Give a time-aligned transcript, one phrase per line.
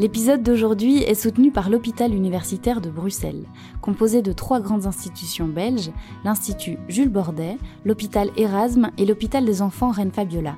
[0.00, 3.44] L'épisode d'aujourd'hui est soutenu par l'hôpital universitaire de Bruxelles,
[3.82, 5.90] composé de trois grandes institutions belges,
[6.24, 10.56] l'Institut Jules Bordet, l'hôpital Erasme et l'hôpital des enfants Reine Fabiola.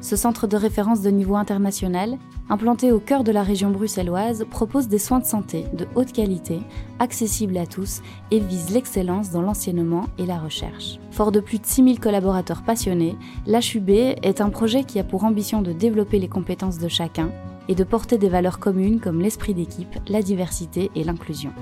[0.00, 2.16] Ce centre de référence de niveau international,
[2.48, 6.60] implanté au cœur de la région bruxelloise, propose des soins de santé de haute qualité,
[7.00, 11.00] accessibles à tous et vise l'excellence dans l'enseignement et la recherche.
[11.10, 13.16] Fort de plus de 6000 collaborateurs passionnés,
[13.48, 17.32] l'HUB est un projet qui a pour ambition de développer les compétences de chacun
[17.68, 21.52] et de porter des valeurs communes comme l'esprit d'équipe, la diversité et l'inclusion.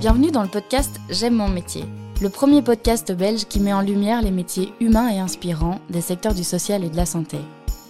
[0.00, 1.86] Bienvenue dans le podcast J'aime mon métier,
[2.20, 6.34] le premier podcast belge qui met en lumière les métiers humains et inspirants des secteurs
[6.34, 7.38] du social et de la santé.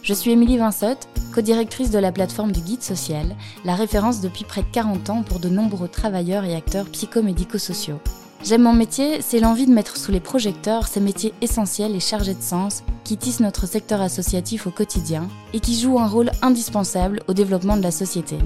[0.03, 3.35] Je suis Émilie Vinsotte, co-directrice de la plateforme du Guide Social,
[3.65, 7.99] la référence depuis près de 40 ans pour de nombreux travailleurs et acteurs psychomédico-sociaux.
[8.45, 12.35] J'aime mon métier, c'est l'envie de mettre sous les projecteurs ces métiers essentiels et chargés
[12.35, 17.23] de sens qui tissent notre secteur associatif au quotidien et qui jouent un rôle indispensable
[17.27, 18.37] au développement de la société.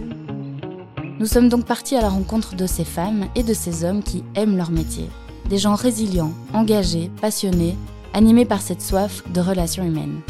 [1.18, 4.22] Nous sommes donc partis à la rencontre de ces femmes et de ces hommes qui
[4.36, 5.10] aiment leur métier.
[5.50, 7.74] Des gens résilients, engagés, passionnés,
[8.14, 10.20] animés par cette soif de relations humaines.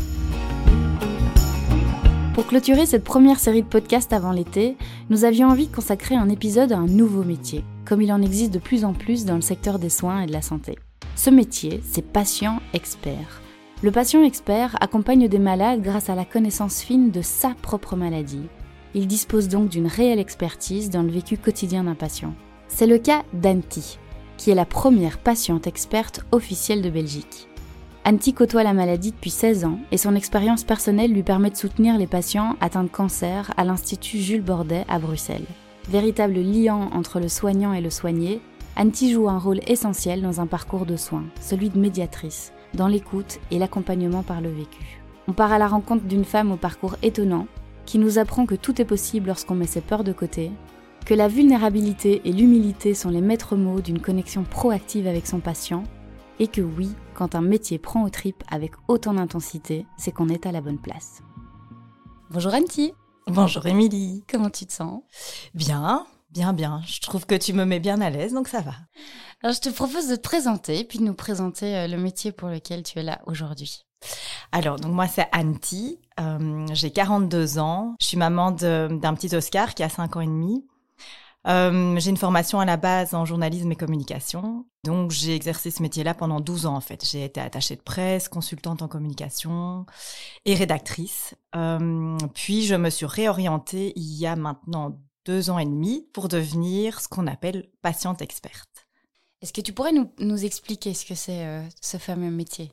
[2.32, 4.78] Pour clôturer cette première série de podcasts avant l'été,
[5.10, 8.52] nous avions envie de consacrer un épisode à un nouveau métier, comme il en existe
[8.52, 10.76] de plus en plus dans le secteur des soins et de la santé.
[11.16, 13.40] Ce métier, c'est patient expert.
[13.82, 18.48] Le patient expert accompagne des malades grâce à la connaissance fine de sa propre maladie
[18.94, 22.34] il dispose donc d'une réelle expertise dans le vécu quotidien d'un patient.
[22.68, 23.98] C'est le cas d'Anti,
[24.36, 27.48] qui est la première patiente experte officielle de Belgique.
[28.04, 31.98] Anti côtoie la maladie depuis 16 ans et son expérience personnelle lui permet de soutenir
[31.98, 35.46] les patients atteints de cancer à l'Institut Jules Bordet à Bruxelles.
[35.88, 38.42] Véritable liant entre le soignant et le soigné,
[38.76, 43.40] Anti joue un rôle essentiel dans un parcours de soins, celui de médiatrice, dans l'écoute
[43.50, 45.00] et l'accompagnement par le vécu.
[45.28, 47.46] On part à la rencontre d'une femme au parcours étonnant
[47.86, 50.50] qui nous apprend que tout est possible lorsqu'on met ses peurs de côté,
[51.06, 55.84] que la vulnérabilité et l'humilité sont les maîtres mots d'une connexion proactive avec son patient,
[56.38, 60.44] et que oui, quand un métier prend aux tripes avec autant d'intensité, c'est qu'on est
[60.44, 61.22] à la bonne place.
[62.30, 62.92] Bonjour Anti
[63.30, 65.02] Bonjour Émilie Comment tu te sens?
[65.52, 66.80] Bien, bien, bien.
[66.86, 68.72] Je trouve que tu me mets bien à l'aise, donc ça va.
[69.42, 72.48] Alors je te propose de te présenter, puis de nous présenter euh, le métier pour
[72.48, 73.84] lequel tu es là aujourd'hui.
[74.50, 76.00] Alors, donc moi, c'est Anti.
[76.18, 77.96] Euh, j'ai 42 ans.
[78.00, 80.64] Je suis maman d'un petit Oscar qui a 5 ans et demi.
[81.46, 84.66] Euh, j'ai une formation à la base en journalisme et communication.
[84.84, 87.04] Donc, j'ai exercé ce métier-là pendant 12 ans, en fait.
[87.04, 89.86] J'ai été attachée de presse, consultante en communication
[90.44, 91.34] et rédactrice.
[91.54, 96.28] Euh, puis, je me suis réorientée il y a maintenant deux ans et demi pour
[96.28, 98.88] devenir ce qu'on appelle patiente experte.
[99.40, 102.72] Est-ce que tu pourrais nous, nous expliquer ce que c'est ce fameux métier?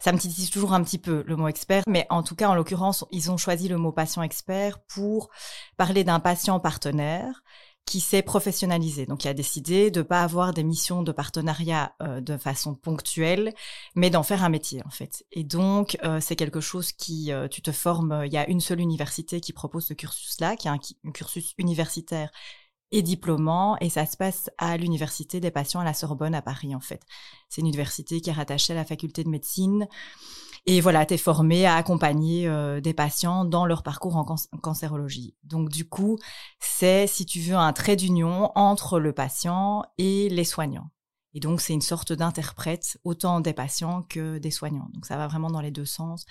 [0.00, 2.54] Ça me titille toujours un petit peu le mot expert, mais en tout cas, en
[2.54, 5.30] l'occurrence, ils ont choisi le mot patient expert pour
[5.76, 7.42] parler d'un patient partenaire
[7.86, 9.06] qui s'est professionnalisé.
[9.06, 12.74] Donc, il a décidé de ne pas avoir des missions de partenariat euh, de façon
[12.74, 13.54] ponctuelle,
[13.94, 15.24] mais d'en faire un métier, en fait.
[15.32, 18.60] Et donc, euh, c'est quelque chose qui, euh, tu te formes, il y a une
[18.60, 22.30] seule université qui propose ce cursus-là, qui est un cursus universitaire
[22.92, 26.74] et diplômant et ça se passe à l'université des patients à la Sorbonne à Paris
[26.74, 27.02] en fait.
[27.48, 29.88] C'est une université qui est rattachée à la faculté de médecine
[30.66, 35.36] et voilà, tu es formé à accompagner euh, des patients dans leur parcours en cancérologie.
[35.44, 36.18] Donc du coup,
[36.58, 40.90] c'est si tu veux un trait d'union entre le patient et les soignants.
[41.34, 44.88] Et donc c'est une sorte d'interprète autant des patients que des soignants.
[44.92, 46.24] Donc ça va vraiment dans les deux sens.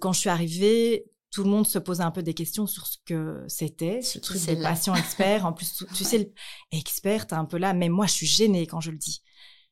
[0.00, 2.96] Quand je suis arrivée, tout le monde se posait un peu des questions sur ce
[3.04, 5.46] que c'était, ce truc de patient expert.
[5.46, 6.32] En plus, tu sais,
[6.72, 9.22] expert, un peu là, mais moi, je suis gênée quand je le dis.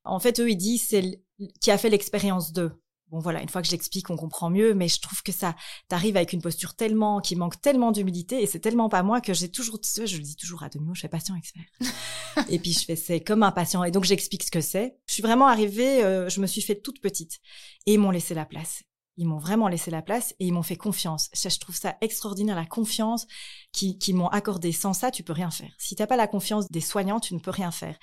[0.05, 1.23] En fait, eux, ils disent, c'est
[1.61, 2.73] qui a fait l'expérience d'eux.
[3.09, 5.55] Bon, voilà, une fois que j'explique, on comprend mieux, mais je trouve que ça,
[5.89, 9.35] t'arrives avec une posture tellement, qui manque tellement d'humilité, et c'est tellement pas moi que
[9.35, 11.65] j'ai toujours, je le dis toujours à demi-mot, je fais patient expert.
[12.49, 14.97] et puis je fais, c'est comme un patient, et donc j'explique ce que c'est.
[15.07, 17.41] Je suis vraiment arrivée, euh, je me suis fait toute petite,
[17.87, 18.83] et ils m'ont laissé la place
[19.17, 21.31] ils m'ont vraiment laissé la place et ils m'ont fait confiance.
[21.33, 23.27] Je trouve ça extraordinaire, la confiance
[23.73, 24.73] qu'ils qui m'ont accordée.
[24.73, 25.73] Sans ça, tu peux rien faire.
[25.79, 27.97] Si t'as pas la confiance des soignants, tu ne peux rien faire.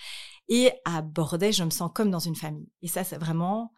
[0.47, 2.69] Et à Bordet, je me sens comme dans une famille.
[2.81, 3.71] Et ça, c'est vraiment,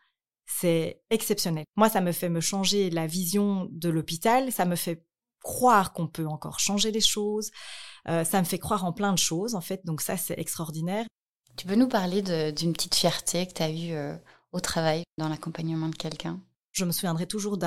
[0.45, 1.65] c'est exceptionnel.
[1.75, 4.51] Moi, ça me fait me changer la vision de l'hôpital.
[4.51, 5.05] Ça me fait
[5.41, 7.51] croire qu'on peut encore changer les choses.
[8.07, 9.85] Euh, ça me fait croire en plein de choses, en fait.
[9.85, 11.05] Donc ça, c'est extraordinaire.
[11.55, 14.15] Tu peux nous parler d'une petite fierté que tu as eue euh,
[14.51, 16.41] au travail dans l'accompagnement de quelqu'un?
[16.71, 17.59] Je me souviendrai toujours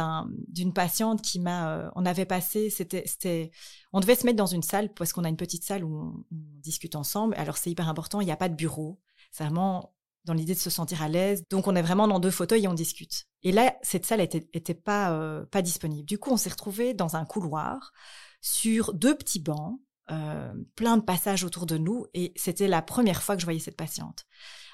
[0.48, 3.52] d'une patiente qui m'a, euh, on avait passé, c'était,
[3.92, 6.24] on devait se mettre dans une salle parce qu'on a une petite salle où on,
[6.32, 7.36] discute ensemble.
[7.36, 9.00] Alors c'est hyper important, il n'y a pas de bureau.
[9.30, 9.95] C'est vraiment
[10.26, 11.42] dans l'idée de se sentir à l'aise.
[11.50, 13.24] Donc on est vraiment dans deux fauteuils et on discute.
[13.42, 16.06] Et là, cette salle était, pas euh, pas disponible.
[16.06, 17.92] Du coup, on s'est retrouvé dans un couloir
[18.40, 19.80] sur deux petits bancs,
[20.10, 23.60] euh, plein de passages autour de nous, et c'était la première fois que je voyais
[23.60, 24.26] cette patiente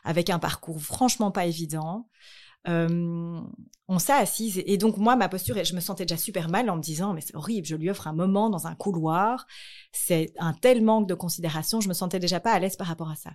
[0.05, 2.09] avec un parcours franchement pas évident.
[2.69, 3.41] Euh,
[3.89, 6.77] on s'est assise et donc moi ma posture je me sentais déjà super mal en
[6.77, 9.47] me disant mais c'est horrible je lui offre un moment dans un couloir
[9.91, 13.11] c'est un tel manque de considération je me sentais déjà pas à l'aise par rapport
[13.11, 13.33] à ça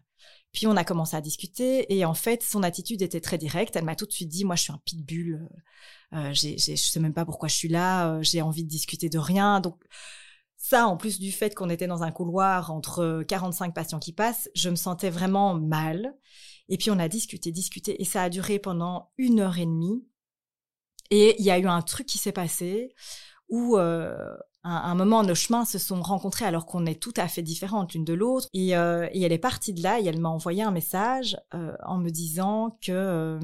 [0.54, 3.84] puis on a commencé à discuter et en fait son attitude était très directe elle
[3.84, 5.34] m'a tout de suite dit moi je suis un pitbull
[6.14, 8.70] euh, euh j'ai, je sais même pas pourquoi je suis là euh, j'ai envie de
[8.70, 9.76] discuter de rien donc
[10.60, 14.50] ça, en plus du fait qu'on était dans un couloir entre 45 patients qui passent,
[14.56, 16.16] je me sentais vraiment mal.
[16.70, 20.06] Et puis on a discuté, discuté, et ça a duré pendant une heure et demie.
[21.10, 22.94] Et il y a eu un truc qui s'est passé
[23.50, 24.36] où euh,
[24.70, 28.06] un, moment nos chemins se sont rencontrés alors qu'on est tout à fait différentes l'une
[28.06, 28.48] de l'autre.
[28.54, 31.98] Et, euh, elle est partie de là et elle m'a envoyé un message euh, en
[31.98, 33.40] me disant que euh,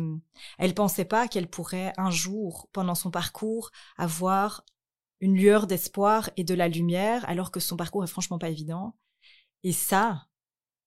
[0.57, 4.63] elle pensait pas qu'elle pourrait un jour, pendant son parcours, avoir
[5.19, 8.95] une lueur d'espoir et de la lumière, alors que son parcours est franchement pas évident.
[9.63, 10.25] Et ça,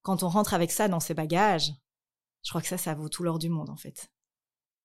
[0.02, 1.72] quand on rentre avec ça dans ses bagages,
[2.46, 4.08] je crois que ça, ça vaut tout l'or du monde, en fait.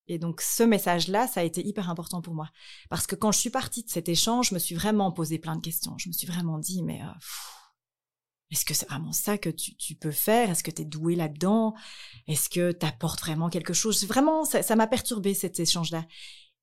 [0.07, 2.49] Et donc, ce message-là, ça a été hyper important pour moi.
[2.89, 5.55] Parce que quand je suis partie de cet échange, je me suis vraiment posé plein
[5.55, 5.95] de questions.
[5.99, 7.13] Je me suis vraiment dit, mais euh,
[8.49, 10.49] est-ce que c'est vraiment ça que tu, peux faire?
[10.49, 11.75] Est-ce que tu es doué là-dedans?
[12.25, 14.03] Est-ce que tu apportes vraiment quelque chose?
[14.07, 16.07] Vraiment, ça m'a perturbé cet échange-là.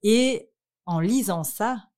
[0.02, 0.50] Et
[0.84, 1.88] en lisant ça,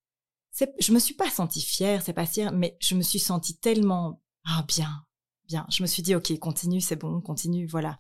[0.79, 4.23] je me suis pas sentie fière, c'est pas sûr, mais je me suis sentie tellement
[4.45, 5.07] ah bien,
[5.49, 5.67] bien.
[5.71, 7.99] Je me suis dit ok, continue, c'est bon, continue, voilà.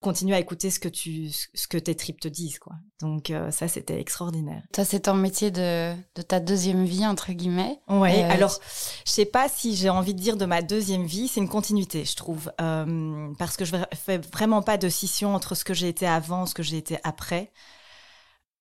[0.00, 2.74] Continue à écouter ce que tu, ce que tes tripes te disent, quoi.
[3.00, 4.62] Donc euh, ça, c'était extraordinaire.
[4.76, 7.80] Ça, c'est ton métier de, de, ta deuxième vie entre guillemets.
[7.88, 8.22] Ouais.
[8.22, 8.60] Euh, alors,
[9.04, 12.04] je sais pas si j'ai envie de dire de ma deuxième vie, c'est une continuité,
[12.04, 15.88] je trouve, euh, parce que je fais vraiment pas de scission entre ce que j'ai
[15.88, 17.50] été avant, ce que j'ai été après.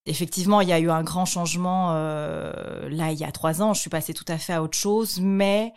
[0.07, 3.75] Effectivement, il y a eu un grand changement là il y a trois ans.
[3.75, 5.73] Je suis passée tout à fait à autre chose, mais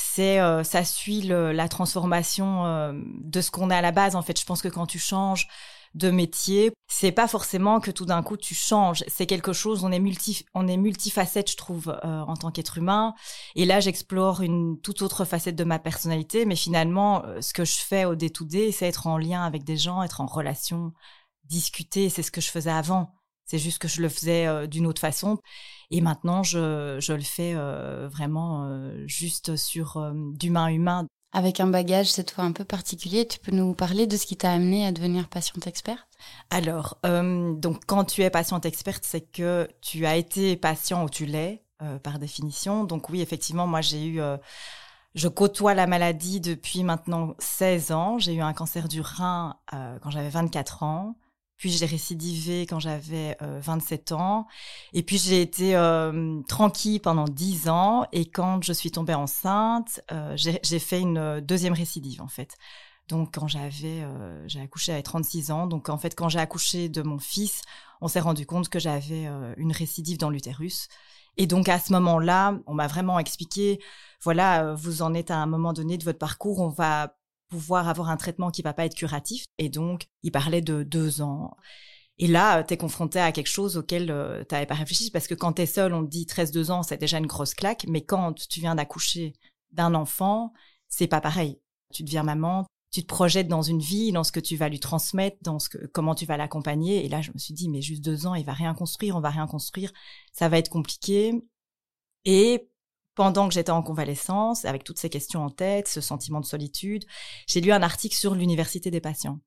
[0.00, 4.16] c'est euh, ça suit le, la transformation euh, de ce qu'on est à la base.
[4.16, 5.48] En fait, je pense que quand tu changes
[5.94, 9.04] de métier, c'est pas forcément que tout d'un coup tu changes.
[9.08, 9.84] C'est quelque chose.
[9.84, 13.14] On est multi, on est multifacette, je trouve, euh, en tant qu'être humain.
[13.56, 16.46] Et là, j'explore une toute autre facette de ma personnalité.
[16.46, 19.64] Mais finalement, ce que je fais au day to day, c'est être en lien avec
[19.64, 20.92] des gens, être en relation,
[21.44, 22.08] discuter.
[22.08, 23.19] C'est ce que je faisais avant.
[23.50, 25.38] C'est juste que je le faisais euh, d'une autre façon.
[25.90, 31.06] Et maintenant, je, je le fais euh, vraiment euh, juste sur d'humain humain.
[31.32, 34.36] Avec un bagage cette fois un peu particulier, tu peux nous parler de ce qui
[34.36, 36.08] t'a amené à devenir patiente experte?
[36.50, 41.26] Alors, donc quand tu es patiente experte, c'est que tu as été patient ou tu
[41.26, 41.62] l'es
[42.02, 42.82] par définition.
[42.82, 44.20] Donc oui, effectivement, moi j'ai eu
[45.14, 48.18] je côtoie la maladie depuis maintenant 16 ans.
[48.18, 51.14] J'ai eu un cancer du rein quand j'avais 24 ans.
[51.60, 54.46] Puis j'ai récidivé quand j'avais 27 euh, ans.
[54.94, 58.06] Et puis j'ai été euh, tranquille pendant 10 ans.
[58.12, 62.56] Et quand je suis tombée enceinte, euh, j'ai fait une deuxième récidive en fait.
[63.08, 64.06] Donc quand j'avais,
[64.46, 65.66] j'ai accouché à 36 ans.
[65.66, 67.60] Donc en fait quand j'ai accouché de mon fils,
[68.00, 69.28] on s'est rendu compte que j'avais
[69.58, 70.88] une récidive dans l'utérus.
[71.36, 73.80] Et donc à ce moment-là, on m'a vraiment expliqué,
[74.22, 77.16] voilà, vous en êtes à un moment donné de votre parcours, on va
[77.50, 79.44] pouvoir avoir un traitement qui va pas être curatif.
[79.58, 81.56] Et donc, il parlait de deux ans.
[82.18, 85.26] Et là, tu es confronté à quelque chose auquel euh, tu n'avais pas réfléchi, parce
[85.26, 87.86] que quand tu es seul, on te dit 13-2 ans, c'est déjà une grosse claque,
[87.88, 89.32] mais quand tu viens d'accoucher
[89.72, 90.52] d'un enfant,
[90.88, 91.60] c'est pas pareil.
[91.92, 94.80] Tu deviens maman, tu te projettes dans une vie, dans ce que tu vas lui
[94.80, 97.04] transmettre, dans ce que, comment tu vas l'accompagner.
[97.04, 99.20] Et là, je me suis dit, mais juste deux ans, il va rien construire, on
[99.20, 99.92] va rien construire,
[100.32, 101.32] ça va être compliqué.
[102.24, 102.69] Et
[103.20, 107.04] pendant que j'étais en convalescence, avec toutes ces questions en tête, ce sentiment de solitude,
[107.46, 109.40] j'ai lu un article sur l'université des patients.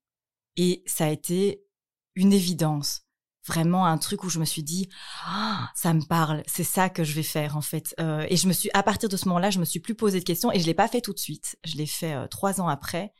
[0.58, 1.66] Et ça a été
[2.14, 3.02] une évidence.
[3.48, 4.90] Vraiment un truc où je me suis dit,
[5.26, 7.96] ah, ça me parle, c'est ça que je vais faire en fait.
[8.00, 10.20] Euh, et je me suis, à partir de ce moment-là, je me suis plus posé
[10.20, 11.58] de questions et je l'ai pas fait tout de suite.
[11.64, 13.12] Je l'ai fait euh, trois ans après,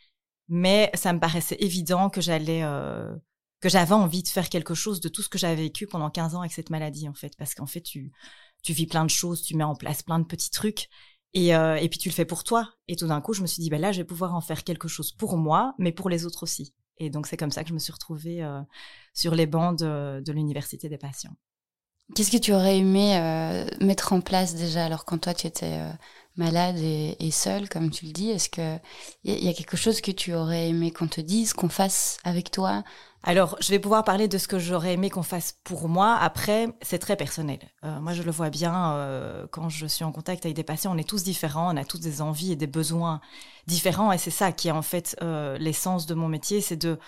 [0.50, 3.12] mais ça me paraissait évident que j'allais, euh,
[3.64, 6.36] que j'avais envie de faire quelque chose de tout ce que j'avais vécu pendant 15
[6.36, 8.12] ans avec cette maladie en fait, parce qu'en fait tu
[8.62, 10.90] tu vis plein de choses, tu mets en place plein de petits trucs.
[11.34, 12.70] Et, euh, et puis tu le fais pour toi.
[12.88, 14.64] Et tout d'un coup, je me suis dit, ben là, je vais pouvoir en faire
[14.64, 16.74] quelque chose pour moi, mais pour les autres aussi.
[16.98, 18.62] Et donc c'est comme ça que je me suis retrouvée euh,
[19.14, 21.36] sur les bancs de, de l'université des patients.
[22.16, 25.80] Qu'est-ce que tu aurais aimé euh, mettre en place déjà alors quand toi tu étais
[26.36, 28.82] malade et, seule, comme tu le dis Est-ce qu'il
[29.24, 32.52] y, y, a quelque chose que tu aurais aimé qu'on te dise, qu'on fasse avec
[32.52, 32.84] toi?
[33.26, 36.16] Alors, je vais pouvoir parler de ce que j'aurais aimé qu'on fasse pour moi.
[36.16, 37.60] Après, c'est très personnel.
[37.86, 40.94] Euh, moi, je le vois bien euh, quand je suis en contact avec des patients.
[40.94, 43.22] On est tous différents, on a tous des envies et des besoins
[43.66, 44.12] différents.
[44.12, 47.00] Et c'est ça qui est en fait euh, l'essence de mon métier, c'est de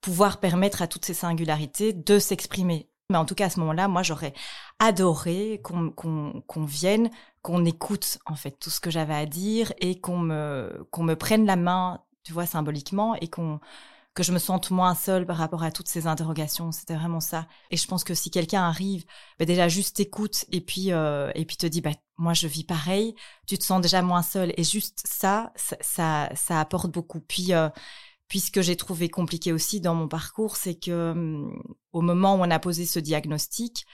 [0.00, 2.88] pouvoir permettre à toutes ces singularités de s'exprimer.
[3.10, 4.32] Mais en tout cas, à ce moment-là, moi, j'aurais
[4.78, 7.10] adoré qu'on vienne,
[7.48, 11.16] qu'on écoute en fait tout ce que j'avais à dire et qu'on me qu'on me
[11.16, 13.58] prenne la main, tu vois, symboliquement, et qu'on
[14.12, 16.72] que je me sente moins seule par rapport à toutes ces interrogations.
[16.72, 17.46] C'était vraiment ça.
[17.70, 19.06] Et je pense que si quelqu'un arrive,
[19.38, 22.64] bah déjà juste écoute et puis euh, et puis te dit bah moi je vis
[22.64, 23.14] pareil,
[23.46, 24.52] tu te sens déjà moins seule.
[24.58, 27.20] Et juste ça, ça, ça, apporte beaucoup.
[27.20, 27.70] Puis euh,
[28.28, 31.62] puis ce que j'ai trouvé compliqué aussi dans mon parcours, c'est que hum,
[31.92, 33.86] au moment où on a posé ce diagnostic,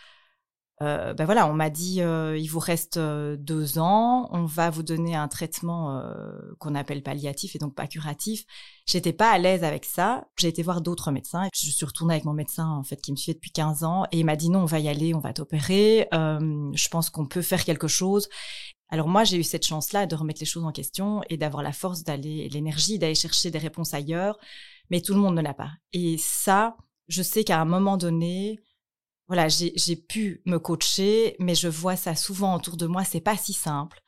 [0.82, 4.70] euh, ben voilà, on m'a dit euh, il vous reste euh, deux ans, on va
[4.70, 6.12] vous donner un traitement euh,
[6.58, 8.44] qu'on appelle palliatif et donc pas curatif.
[8.86, 10.26] J'étais pas à l'aise avec ça.
[10.36, 11.48] J'ai été voir d'autres médecins.
[11.54, 14.18] Je suis retournée avec mon médecin en fait qui me suit depuis 15 ans et
[14.18, 16.08] il m'a dit non, on va y aller, on va t'opérer.
[16.12, 18.28] je pense qu'on peut faire quelque chose.
[18.88, 21.72] Alors moi, j'ai eu cette chance-là de remettre les choses en question et d'avoir la
[21.72, 24.38] force d'aller, l'énergie d'aller chercher des réponses ailleurs.
[24.90, 25.70] Mais tout le monde ne l'a pas.
[25.92, 26.76] Et ça,
[27.08, 28.60] je sais qu'à un moment donné,
[29.28, 33.04] voilà, j'ai pu me coacher, mais je vois ça souvent autour de moi.
[33.04, 34.00] C'est pas si simple.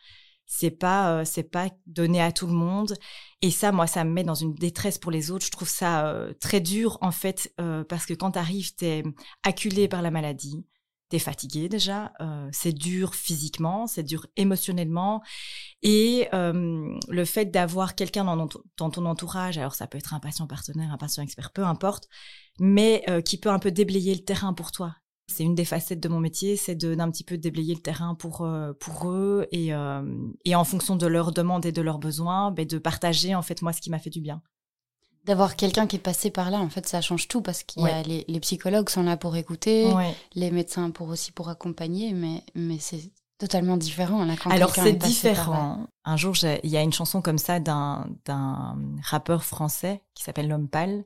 [0.47, 2.95] C'est pas, euh, c'est pas donné à tout le monde.
[3.43, 5.45] Et ça, moi, ça me met dans une détresse pour les autres.
[5.47, 9.03] Je trouve ça euh, très dur, en fait, euh, parce que quand t'arrives, t'es
[9.43, 10.65] acculé par la maladie.
[11.09, 12.13] T'es fatigué déjà,
[12.51, 15.23] c'est dur physiquement, c'est dur émotionnellement,
[15.83, 20.49] et le fait d'avoir quelqu'un dans, dans, ton entourage, alors ça peut être un patient
[20.49, 22.09] partenaire, un patient expert, peu importe,
[22.59, 26.09] mais qui peut un peu déblayer le terrain pour toi c'est une des facettes de
[26.09, 30.03] mon métier, c'est d'un petit peu déblayer le terrain pour euh, pour eux et euh,
[30.45, 33.63] et en fonction de leurs demandes et de leurs besoins, ben de partager en fait
[33.63, 34.43] moi ce qui m'a fait du bien.
[35.25, 37.87] D'avoir quelqu'un qui est passé par là, en fait, ça change tout parce qu'il y
[37.87, 39.93] a les, les, psychologues sont là pour écouter,
[40.37, 44.93] les médecins pour aussi pour accompagner, mais mais c'est totalement différent là quand Alors c'est
[44.93, 45.89] différent.
[46.05, 50.49] Un jour, il y a une chanson comme ça d'un d'un rappeur français qui s'appelle
[50.49, 51.05] L'homme pâle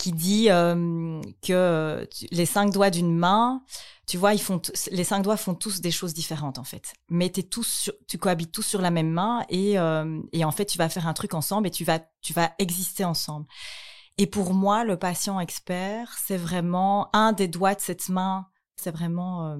[0.00, 3.62] qui dit euh, que les cinq doigts d'une main,
[4.06, 6.94] tu vois, ils font les cinq doigts font tous des choses différentes en fait.
[7.10, 10.64] Mais t'es tous tu cohabites tous sur la même main et euh, et en fait
[10.64, 13.46] tu vas faire un truc ensemble et tu vas tu vas exister ensemble.
[14.16, 18.46] Et pour moi, le patient expert, c'est vraiment un des doigts de cette main.
[18.76, 19.58] C'est vraiment euh,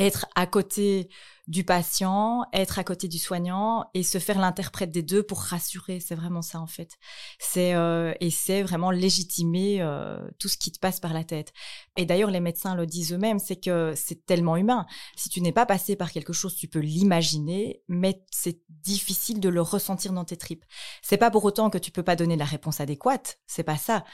[0.00, 1.10] être à côté
[1.46, 6.00] du patient, être à côté du soignant et se faire l'interprète des deux pour rassurer.
[6.00, 6.96] C'est vraiment ça en fait.
[7.38, 11.52] C'est euh, et c'est vraiment légitimer euh, tout ce qui te passe par la tête.
[11.96, 14.86] Et d'ailleurs, les médecins le disent eux-mêmes, c'est que c'est tellement humain.
[15.16, 19.48] Si tu n'es pas passé par quelque chose, tu peux l'imaginer, mais c'est difficile de
[19.48, 20.64] le ressentir dans tes tripes.
[21.02, 23.38] C'est pas pour autant que tu peux pas donner la réponse adéquate.
[23.46, 24.04] C'est pas ça.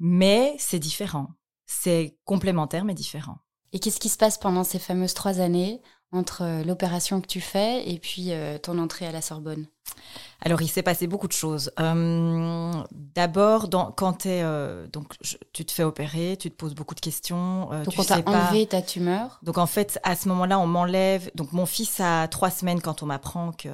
[0.00, 1.28] Mais c'est différent.
[1.66, 3.41] C'est complémentaire mais différent.
[3.72, 5.80] Et qu'est-ce qui se passe pendant ces fameuses trois années
[6.12, 9.66] entre euh, l'opération que tu fais et puis euh, ton entrée à la Sorbonne
[10.44, 11.70] alors, il s'est passé beaucoup de choses.
[11.78, 15.14] Euh, D'abord, quand es, euh, donc
[15.52, 17.72] tu te fais opérer, tu te poses beaucoup de questions.
[17.72, 19.38] Euh, donc, on t'a enlevé ta tumeur.
[19.44, 21.30] Donc, en fait, à ce moment-là, on m'enlève.
[21.36, 23.68] Donc, mon fils a trois semaines quand on m'apprend que,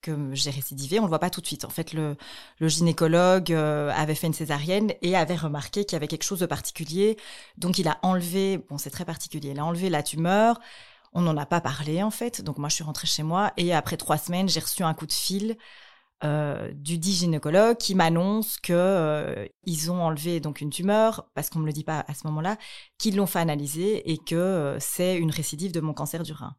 [0.00, 1.00] que j'ai récidivé.
[1.00, 1.64] On le voit pas tout de suite.
[1.64, 2.16] En fait, le,
[2.60, 6.46] le gynécologue avait fait une césarienne et avait remarqué qu'il y avait quelque chose de
[6.46, 7.16] particulier.
[7.58, 8.58] Donc, il a enlevé.
[8.58, 9.50] Bon, c'est très particulier.
[9.50, 10.60] Il a enlevé la tumeur.
[11.16, 12.42] On n'en a pas parlé en fait.
[12.42, 15.06] Donc moi, je suis rentrée chez moi et après trois semaines, j'ai reçu un coup
[15.06, 15.56] de fil
[16.24, 21.48] euh, du dit gynécologue qui m'annonce que euh, ils ont enlevé donc une tumeur parce
[21.48, 22.58] qu'on me le dit pas à ce moment-là,
[22.98, 26.54] qu'ils l'ont fait analyser et que euh, c'est une récidive de mon cancer du rein.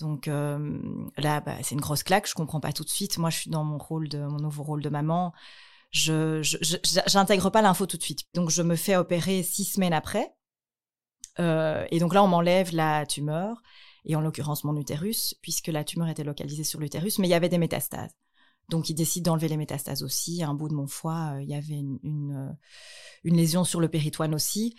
[0.00, 2.28] Donc là, bah, c'est une grosse claque.
[2.28, 3.16] Je comprends pas tout de suite.
[3.18, 5.32] Moi, je suis dans mon rôle de mon nouveau rôle de maman.
[5.92, 6.42] Je
[7.06, 8.24] j'intègre pas l'info tout de suite.
[8.34, 10.34] Donc je me fais opérer six semaines après.
[11.38, 13.62] Et donc là, on m'enlève la tumeur
[14.06, 17.34] et en l'occurrence mon utérus, puisque la tumeur était localisée sur l'utérus, mais il y
[17.34, 18.12] avait des métastases.
[18.68, 20.42] Donc, il décide d'enlever les métastases aussi.
[20.42, 22.52] À un bout de mon foie, euh, il y avait une, euh,
[23.24, 24.74] une, lésion sur le péritoine aussi.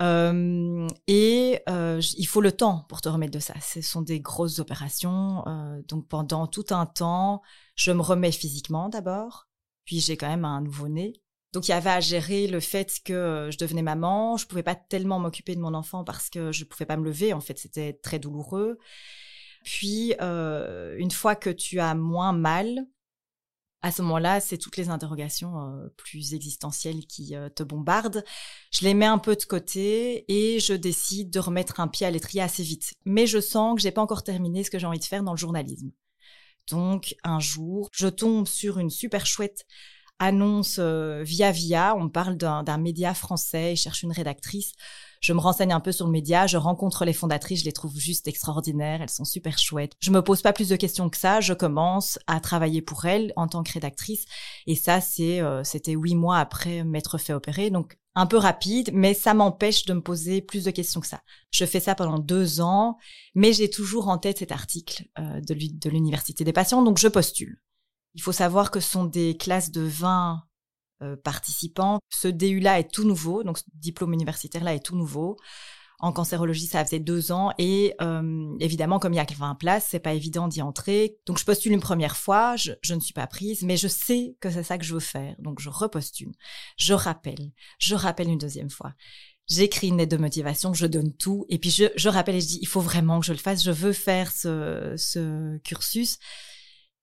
[0.00, 3.54] Euh, et euh, il faut le temps pour te remettre de ça.
[3.60, 5.46] Ce sont des grosses opérations.
[5.46, 7.42] Euh, donc, pendant tout un temps,
[7.74, 9.48] je me remets physiquement d'abord.
[9.84, 11.14] Puis, j'ai quand même un nouveau-né.
[11.52, 14.36] Donc, il y avait à gérer le fait que je devenais maman.
[14.36, 17.32] Je pouvais pas tellement m'occuper de mon enfant parce que je pouvais pas me lever.
[17.32, 18.78] En fait, c'était très douloureux.
[19.64, 22.86] Puis, une fois que tu as moins mal,
[23.80, 28.24] à ce moment-là, c'est toutes les interrogations euh, plus existentielles qui euh, te bombardent.
[28.72, 32.10] Je les mets un peu de côté et je décide de remettre un pied à
[32.10, 32.94] l'étrier assez vite.
[33.04, 35.32] Mais je sens que j'ai pas encore terminé ce que j'ai envie de faire dans
[35.32, 35.92] le journalisme.
[36.68, 39.64] Donc, un jour, je tombe sur une super chouette
[40.18, 41.94] annonce euh, via via.
[41.96, 44.72] On parle d'un média français, je cherche une rédactrice.
[45.20, 47.98] Je me renseigne un peu sur le média, je rencontre les fondatrices, je les trouve
[47.98, 49.92] juste extraordinaires, elles sont super chouettes.
[50.00, 53.32] Je me pose pas plus de questions que ça, je commence à travailler pour elles
[53.34, 54.26] en tant que rédactrice.
[54.66, 58.90] Et ça, c'est euh, c'était huit mois après m'être fait opérer, donc un peu rapide,
[58.92, 61.20] mais ça m'empêche de me poser plus de questions que ça.
[61.50, 62.96] Je fais ça pendant deux ans,
[63.34, 67.60] mais j'ai toujours en tête cet article euh, de l'Université des patients, donc je postule.
[68.14, 70.42] Il faut savoir que ce sont des classes de 20
[71.02, 72.00] euh, participants.
[72.10, 75.36] Ce DU-là est tout nouveau, donc ce diplôme universitaire-là est tout nouveau.
[76.00, 79.86] En cancérologie, ça faisait deux ans et euh, évidemment, comme il y a 20 places,
[79.90, 81.16] c'est pas évident d'y entrer.
[81.26, 84.36] Donc, je postule une première fois, je, je, ne suis pas prise, mais je sais
[84.40, 85.36] que c'est ça que je veux faire.
[85.38, 86.32] Donc, je repostule,
[86.76, 88.94] je rappelle, je rappelle une deuxième fois.
[89.48, 92.46] J'écris une lettre de motivation, je donne tout et puis je, je rappelle et je
[92.46, 93.64] dis il faut vraiment que je le fasse.
[93.64, 96.18] Je veux faire ce, ce cursus.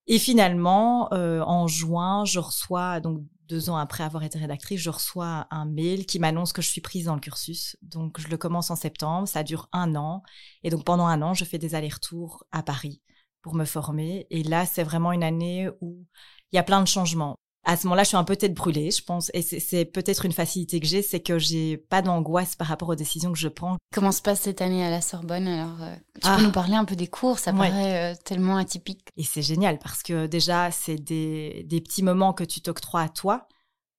[0.08, 4.90] Et finalement, euh, en juin, je reçois, donc deux ans après avoir été rédactrice, je
[4.90, 7.78] reçois un mail qui m'annonce que je suis prise dans le cursus.
[7.82, 10.24] Donc, je le commence en septembre, ça dure un an.
[10.64, 13.02] Et donc, pendant un an, je fais des allers-retours à Paris
[13.42, 14.28] pour me former.
[14.30, 16.06] Et là, c'est vraiment une année où
[16.52, 18.91] il y a plein de changements à ce moment-là, je suis un peu tête brûlée,
[18.91, 19.31] je pense.
[19.34, 22.95] Et c'est peut-être une facilité que j'ai, c'est que j'ai pas d'angoisse par rapport aux
[22.95, 23.77] décisions que je prends.
[23.91, 26.41] Comment se passe cette année à la Sorbonne Alors, euh, tu peux ah.
[26.41, 29.07] nous parler un peu des cours Ça paraît euh, tellement atypique.
[29.17, 33.10] Et c'est génial parce que déjà, c'est des, des petits moments que tu t'octroies à
[33.10, 33.48] toi.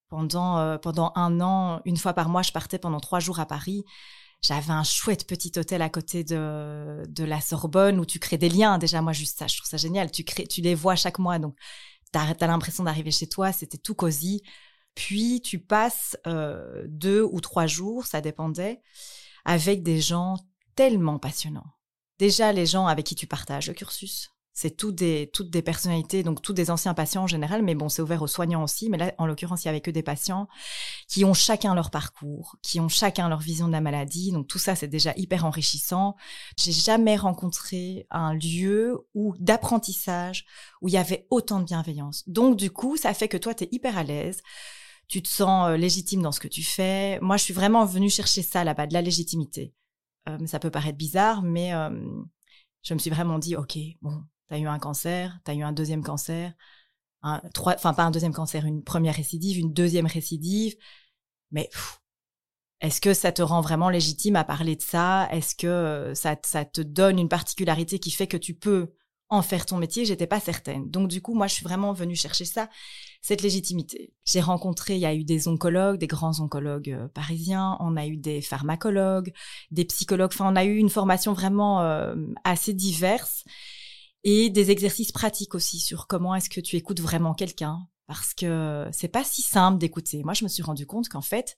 [0.08, 3.46] Pendant, euh, pendant un an, une fois par mois, je partais pendant trois jours à
[3.46, 3.84] Paris.
[4.40, 8.48] J'avais un chouette petit hôtel à côté de, de la Sorbonne où tu crées des
[8.48, 8.78] liens.
[8.78, 10.12] Déjà, moi, juste ça, je trouve ça génial.
[10.12, 11.40] Tu, crées, tu les vois chaque mois.
[11.40, 11.56] Donc,
[12.12, 14.42] t'as l'impression d'arriver chez toi, c'était tout cosy.
[14.94, 18.80] Puis tu passes euh, deux ou trois jours, ça dépendait,
[19.44, 20.36] avec des gens
[20.74, 21.72] tellement passionnants.
[22.18, 26.22] Déjà les gens avec qui tu partages le cursus, c'est toutes des, toutes des personnalités,
[26.22, 28.88] donc tous des anciens patients en général, mais bon, c'est ouvert aux soignants aussi.
[28.88, 30.48] Mais là, en l'occurrence, il y avait que des patients
[31.08, 34.32] qui ont chacun leur parcours, qui ont chacun leur vision de la maladie.
[34.32, 36.16] Donc tout ça, c'est déjà hyper enrichissant.
[36.56, 40.46] J'ai jamais rencontré un lieu où d'apprentissage
[40.80, 42.26] où il y avait autant de bienveillance.
[42.26, 44.40] Donc du coup, ça fait que toi, tu es hyper à l'aise.
[45.06, 47.20] Tu te sens euh, légitime dans ce que tu fais.
[47.20, 49.74] Moi, je suis vraiment venue chercher ça là-bas, de la légitimité.
[50.30, 51.90] Euh, ça peut paraître bizarre, mais euh,
[52.82, 55.62] je me suis vraiment dit, OK, bon, tu as eu un cancer, tu as eu
[55.62, 56.52] un deuxième cancer,
[57.22, 60.76] un, trois, enfin pas un deuxième cancer, une première récidive, une deuxième récidive,
[61.50, 61.70] mais
[62.80, 65.28] est-ce que ça te rend vraiment légitime à parler de ça?
[65.32, 68.92] Est-ce que euh, ça, ça te donne une particularité qui fait que tu peux
[69.28, 70.88] en faire ton métier, j'étais pas certaine.
[70.88, 72.68] Donc du coup, moi, je suis vraiment venue chercher ça,
[73.22, 74.12] cette légitimité.
[74.24, 78.06] J'ai rencontré, il y a eu des oncologues, des grands oncologues euh, parisiens, on a
[78.06, 79.32] eu des pharmacologues,
[79.72, 80.30] des psychologues.
[80.32, 83.44] Enfin, on a eu une formation vraiment euh, assez diverse
[84.26, 88.88] et des exercices pratiques aussi sur comment est-ce que tu écoutes vraiment quelqu'un parce que
[88.92, 90.22] c'est pas si simple d'écouter.
[90.24, 91.56] Moi, je me suis rendu compte qu'en fait,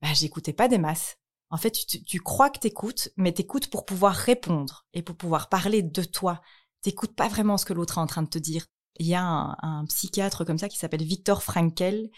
[0.00, 1.16] bah, j'écoutais pas des masses.
[1.50, 5.82] En fait, tu, crois que t'écoutes, mais t'écoutes pour pouvoir répondre et pour pouvoir parler
[5.82, 6.40] de toi.
[6.82, 8.66] T'écoutes pas vraiment ce que l'autre est en train de te dire.
[8.98, 12.10] Il y a un, un psychiatre comme ça qui s'appelle Victor Frankel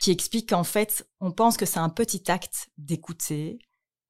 [0.00, 3.58] qui explique qu'en fait, on pense que c'est un petit acte d'écouter,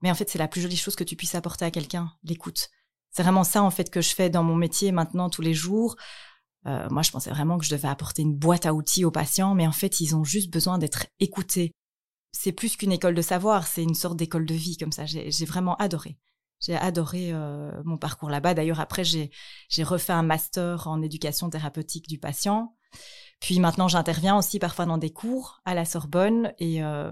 [0.02, 2.70] mais en fait, c'est la plus jolie chose que tu puisses apporter à quelqu'un, l'écoute.
[3.12, 5.96] C'est vraiment ça en fait que je fais dans mon métier maintenant tous les jours.
[6.66, 9.54] Euh, moi, je pensais vraiment que je devais apporter une boîte à outils aux patients,
[9.54, 11.72] mais en fait, ils ont juste besoin d'être écoutés.
[12.32, 15.04] C'est plus qu'une école de savoir, c'est une sorte d'école de vie comme ça.
[15.04, 16.18] J'ai vraiment adoré.
[16.60, 18.54] J'ai adoré euh, mon parcours là-bas.
[18.54, 19.30] D'ailleurs, après, j'ai
[19.82, 22.76] refait un master en éducation thérapeutique du patient.
[23.40, 26.54] Puis maintenant, j'interviens aussi parfois dans des cours à la Sorbonne.
[26.58, 27.10] Et, euh,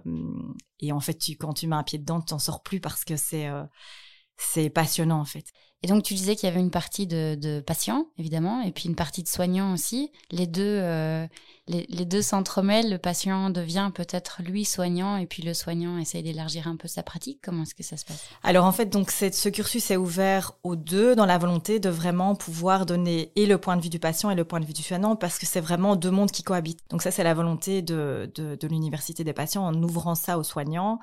[0.91, 4.71] en fait, quand tu mets un pied dedans, tu t'en sors plus parce que c'est
[4.71, 5.47] passionnant en fait.
[5.83, 8.97] Et donc, tu disais qu'il y avait une partie de, patients, évidemment, et puis une
[8.97, 10.13] partie de soignants aussi.
[10.31, 11.27] Les deux, euh,
[11.71, 12.91] les, deux s'entremêlent.
[12.91, 17.03] Le patient devient peut-être lui soignant, et puis le soignant essaye d'élargir un peu sa
[17.03, 17.41] pratique.
[17.43, 18.25] Comment est-ce que ça se passe?
[18.43, 22.35] Alors, en fait, donc ce cursus est ouvert aux deux dans la volonté de vraiment
[22.35, 24.83] pouvoir donner et le point de vue du patient et le point de vue du
[24.83, 26.83] soignant, parce que c'est vraiment deux mondes qui cohabitent.
[26.91, 28.31] Donc ça, c'est la volonté de,
[28.63, 30.99] l'université des patients en ouvrant ça aux soignants.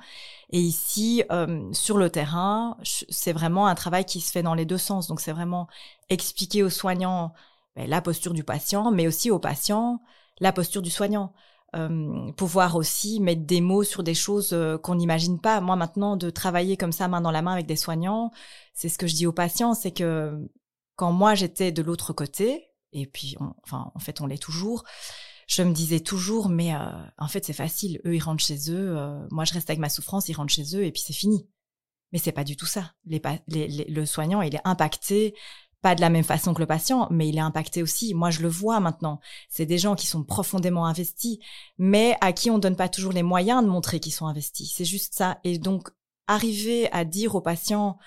[0.52, 4.66] Et ici, euh, sur le terrain, c'est vraiment un travail qui se fait dans les
[4.66, 5.08] deux sens.
[5.08, 5.68] Donc c'est vraiment
[6.10, 7.34] expliquer aux soignants
[7.76, 10.02] ben, la posture du patient, mais aussi aux patients
[10.40, 11.34] la posture du soignant.
[11.76, 15.60] Euh, pouvoir aussi mettre des mots sur des choses euh, qu'on n'imagine pas.
[15.60, 18.32] Moi maintenant, de travailler comme ça main dans la main avec des soignants,
[18.74, 20.50] c'est ce que je dis aux patients, c'est que
[20.96, 24.86] quand moi j'étais de l'autre côté, et puis enfin en fait on l'est toujours,
[25.48, 28.98] je me disais toujours mais euh, en fait c'est facile, eux ils rentrent chez eux,
[29.30, 31.50] moi je reste avec ma souffrance, ils rentrent chez eux et puis c'est fini.
[32.14, 32.94] Mais c'est pas du tout ça.
[33.06, 33.20] Les,
[33.90, 35.36] le soignant, il est impacté
[35.82, 38.14] pas de la même façon que le patient, mais il est impacté aussi.
[38.14, 39.20] Moi, je le vois maintenant.
[39.50, 41.38] C'est des gens qui sont profondément investis,
[41.78, 44.74] mais à qui on donne pas toujours les moyens de montrer qu'ils sont investis.
[44.76, 45.40] C'est juste ça.
[45.44, 45.90] Et donc,
[46.28, 47.98] arriver à dire aux patients,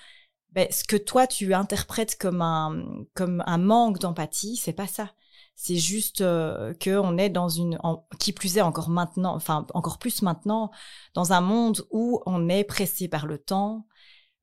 [0.52, 5.10] ben, ce que toi tu interprètes comme un comme un manque d'empathie, c'est pas ça.
[5.54, 7.78] C'est juste euh, que est dans une,
[8.18, 10.70] qui plus est encore maintenant, enfin encore plus maintenant,
[11.14, 13.86] dans un monde où on est pressé par le temps,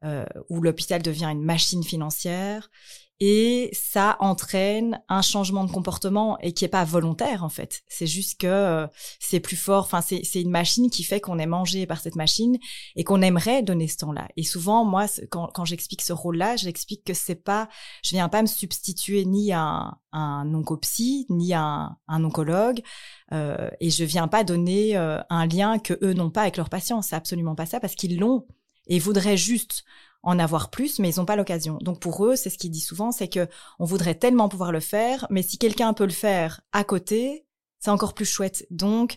[0.03, 2.69] euh, où l'hôpital devient une machine financière
[3.19, 7.81] et ça entraîne un changement de comportement et qui est pas volontaire en fait.
[7.87, 8.87] C'est juste que euh,
[9.19, 9.85] c'est plus fort.
[9.85, 12.57] Enfin, c'est c'est une machine qui fait qu'on est mangé par cette machine
[12.95, 14.27] et qu'on aimerait donner ce temps-là.
[14.37, 17.69] Et souvent, moi, quand quand j'explique ce rôle-là, j'explique que c'est pas,
[18.03, 22.81] je viens pas me substituer ni à un, un oncopsie ni à un, un oncologue
[23.33, 26.69] euh, et je viens pas donner euh, un lien que eux n'ont pas avec leurs
[26.69, 27.01] patients.
[27.01, 28.45] C'est absolument pas ça parce qu'ils l'ont
[28.87, 29.83] et voudraient juste
[30.27, 31.77] en avoir plus, mais ils n'ont pas l'occasion.
[31.81, 33.47] Donc pour eux, c'est ce qu'ils disent souvent, c'est que
[33.79, 37.45] on voudrait tellement pouvoir le faire, mais si quelqu'un peut le faire à côté,
[37.79, 38.67] c'est encore plus chouette.
[38.69, 39.15] Donc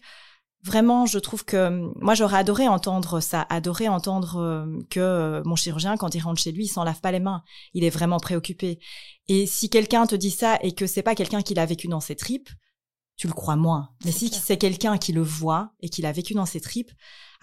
[0.62, 5.57] vraiment, je trouve que moi j'aurais adoré entendre ça, adoré entendre euh, que euh, mon
[5.57, 7.42] chirurgien, quand il rentre chez lui, il s'en lave pas les mains.
[7.75, 8.79] Il est vraiment préoccupé.
[9.27, 12.01] Et si quelqu'un te dit ça et que c'est pas quelqu'un qui l'a vécu dans
[12.01, 12.51] ses tripes,
[13.16, 13.90] tu le crois moins.
[14.05, 16.92] Mais si c'est quelqu'un qui le voit et qui l'a vécu dans ses tripes,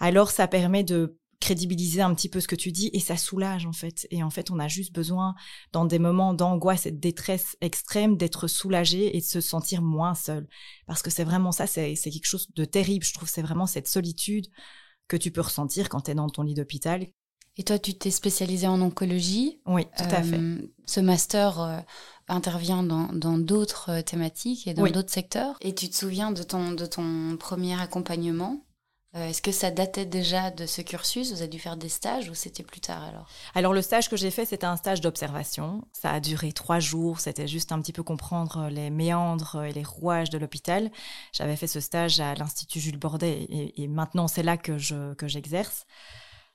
[0.00, 3.66] alors ça permet de crédibiliser un petit peu ce que tu dis et ça soulage
[3.66, 4.06] en fait.
[4.10, 5.34] Et en fait, on a juste besoin,
[5.72, 10.14] dans des moments d'angoisse et de détresse extrême, d'être soulagé et de se sentir moins
[10.14, 10.48] seul.
[10.86, 13.04] Parce que c'est vraiment ça, c'est quelque chose de terrible.
[13.04, 14.46] Je trouve c'est vraiment cette solitude
[15.06, 17.06] que tu peux ressentir quand tu es dans ton lit d'hôpital.
[17.56, 19.60] Et toi, tu t'es spécialisé en oncologie.
[19.66, 20.38] Oui, tout à fait.
[20.38, 21.80] Euh, ce master euh,
[22.28, 25.56] intervient dans d'autres euh, thématiques et dans d'autres secteurs.
[25.60, 28.64] Et tu te souviens de ton, de ton premier accompagnement?
[29.18, 31.32] Euh, est-ce que ça datait déjà de ce cursus?
[31.32, 33.26] Vous avez dû faire des stages ou c'était plus tard alors?
[33.54, 35.82] Alors le stage que j'ai fait, c'était un stage d'observation.
[35.92, 37.20] Ça a duré trois jours.
[37.20, 40.90] C'était juste un petit peu comprendre les méandres et les rouages de l'hôpital.
[41.32, 45.26] J'avais fait ce stage à l'Institut Jules Bordet et, maintenant c'est là que je que
[45.26, 45.86] j'exerce.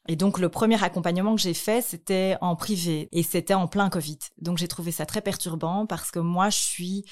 [0.07, 3.89] Et donc le premier accompagnement que j'ai fait, c'était en privé et c'était en plein
[3.89, 4.19] Covid.
[4.41, 7.05] Donc j'ai trouvé ça très perturbant parce que moi je suis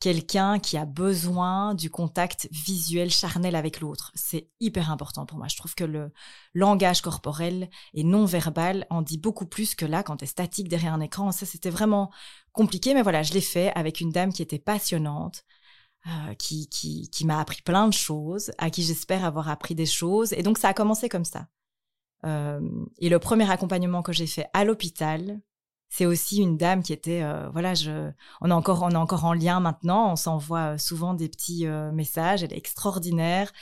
[0.00, 4.12] quelqu'un qui a besoin du contact visuel charnel avec l'autre.
[4.14, 5.48] C'est hyper important pour moi.
[5.48, 6.12] Je trouve que le
[6.54, 10.68] langage corporel et non verbal en dit beaucoup plus que là quand tu es statique
[10.68, 11.32] derrière un écran.
[11.32, 12.10] Ça c'était vraiment
[12.52, 15.44] compliqué mais voilà, je l'ai fait avec une dame qui était passionnante.
[16.06, 19.84] Euh, qui, qui, qui m'a appris plein de choses, à qui j'espère avoir appris des
[19.84, 20.32] choses.
[20.32, 21.48] Et donc ça a commencé comme ça.
[22.24, 22.60] Euh,
[22.98, 25.40] et le premier accompagnement que j'ai fait à l'hôpital,
[25.88, 29.24] c'est aussi une dame qui était, euh, voilà, je, on est encore, on est encore
[29.24, 30.12] en lien maintenant.
[30.12, 32.42] On s'envoie euh, souvent des petits messages.
[32.42, 33.52] Elle est extraordinaire,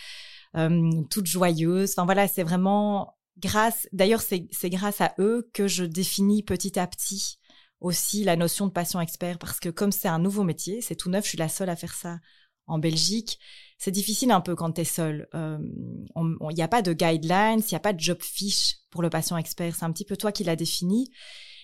[1.11, 1.93] toute joyeuse.
[1.93, 3.89] Enfin voilà, c'est vraiment grâce.
[3.93, 7.39] D'ailleurs, c'est, grâce à eux que je définis petit à petit
[7.81, 11.11] aussi la notion de patient expert parce que comme c'est un nouveau métier, c'est tout
[11.11, 11.25] neuf.
[11.25, 12.19] Je suis la seule à faire ça
[12.67, 13.39] en Belgique
[13.79, 15.29] c'est difficile un peu quand tu es seul.
[15.35, 19.03] Il euh, n'y a pas de guidelines, il n'y a pas de job fiche pour
[19.03, 19.75] le patient expert.
[19.75, 21.11] C'est un petit peu toi qui l'as défini.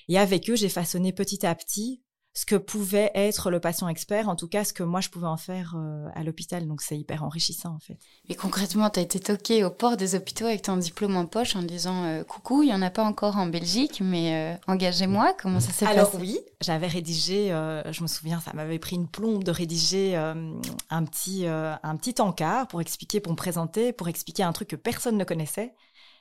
[0.09, 2.03] Et avec eux, j'ai façonné petit à petit
[2.35, 5.27] ce que pouvait être le patient expert, en tout cas ce que moi je pouvais
[5.27, 6.67] en faire euh, à l'hôpital.
[6.67, 7.99] Donc c'est hyper enrichissant en fait.
[8.29, 11.57] Mais concrètement, tu as été toqué au port des hôpitaux avec ton diplôme en poche
[11.57, 15.35] en disant euh, coucou, il n'y en a pas encore en Belgique, mais euh, engagez-moi.
[15.41, 15.99] Comment ça s'est passé?
[15.99, 21.05] Alors oui, j'avais rédigé, je me souviens, ça m'avait pris une plombe de rédiger un
[21.05, 25.19] petit un petit encart pour expliquer, pour me présenter, pour expliquer un truc que personne
[25.19, 25.75] ne connaissait.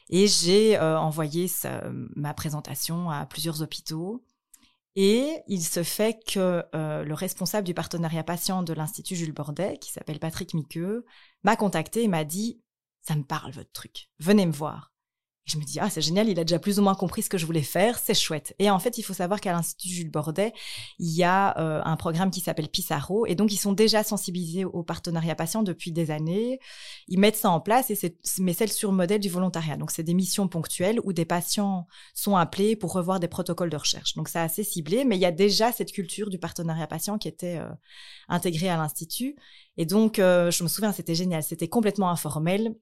[0.10, 1.50] Et j'ai envoyé
[2.16, 4.24] ma présentation à plusieurs hôpitaux.
[4.96, 9.78] Et il se fait que euh, le responsable du partenariat patient de l'Institut Jules Bordet,
[9.78, 11.06] qui s'appelle Patrick Miqueux,
[11.44, 12.62] m'a contacté et m'a dit
[13.02, 14.92] Ça me parle votre truc, venez me voir
[15.46, 17.38] je me dis, ah, c'est génial, il a déjà plus ou moins compris ce que
[17.38, 18.56] je voulais faire, c'est chouette.
[18.60, 20.54] Et en fait, il faut savoir qu'à l'Institut Jules Bordet,
[21.00, 24.66] il y a euh, un programme qui s'appelle Pissarro, et donc ils sont déjà sensibilisés
[24.66, 26.60] au partenariat patient depuis des années.
[27.08, 29.78] Ils mettent ça en place, et c'est, mais c'est sur le modèle du volontariat.
[29.78, 33.78] Donc c'est des missions ponctuelles où des patients sont appelés pour revoir des protocoles de
[33.78, 34.16] recherche.
[34.16, 37.28] Donc c'est assez ciblé, mais il y a déjà cette culture du partenariat patient qui
[37.28, 37.70] était euh,
[38.30, 39.36] intégrée à l'Institut.
[39.78, 42.76] Et donc, euh, je me souviens, c'était génial, c'était complètement informel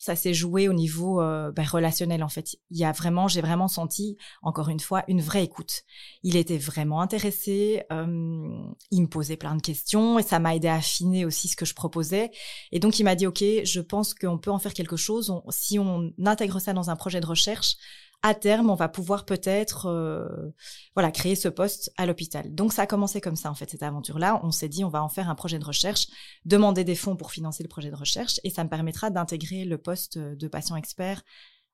[0.00, 2.56] ça s'est joué au niveau euh, ben, relationnel en fait.
[2.70, 5.82] Il y a vraiment, j'ai vraiment senti encore une fois une vraie écoute.
[6.22, 8.48] Il était vraiment intéressé, euh,
[8.90, 11.66] il me posait plein de questions et ça m'a aidé à affiner aussi ce que
[11.66, 12.30] je proposais.
[12.72, 15.32] Et donc il m'a dit ok, je pense qu'on peut en faire quelque chose.
[15.50, 17.76] si on intègre ça dans un projet de recherche,
[18.22, 20.52] à terme, on va pouvoir peut-être euh,
[20.94, 22.54] voilà créer ce poste à l'hôpital.
[22.54, 24.40] Donc ça a commencé comme ça en fait cette aventure-là.
[24.42, 26.06] On s'est dit on va en faire un projet de recherche,
[26.44, 29.78] demander des fonds pour financer le projet de recherche et ça me permettra d'intégrer le
[29.78, 31.22] poste de patient expert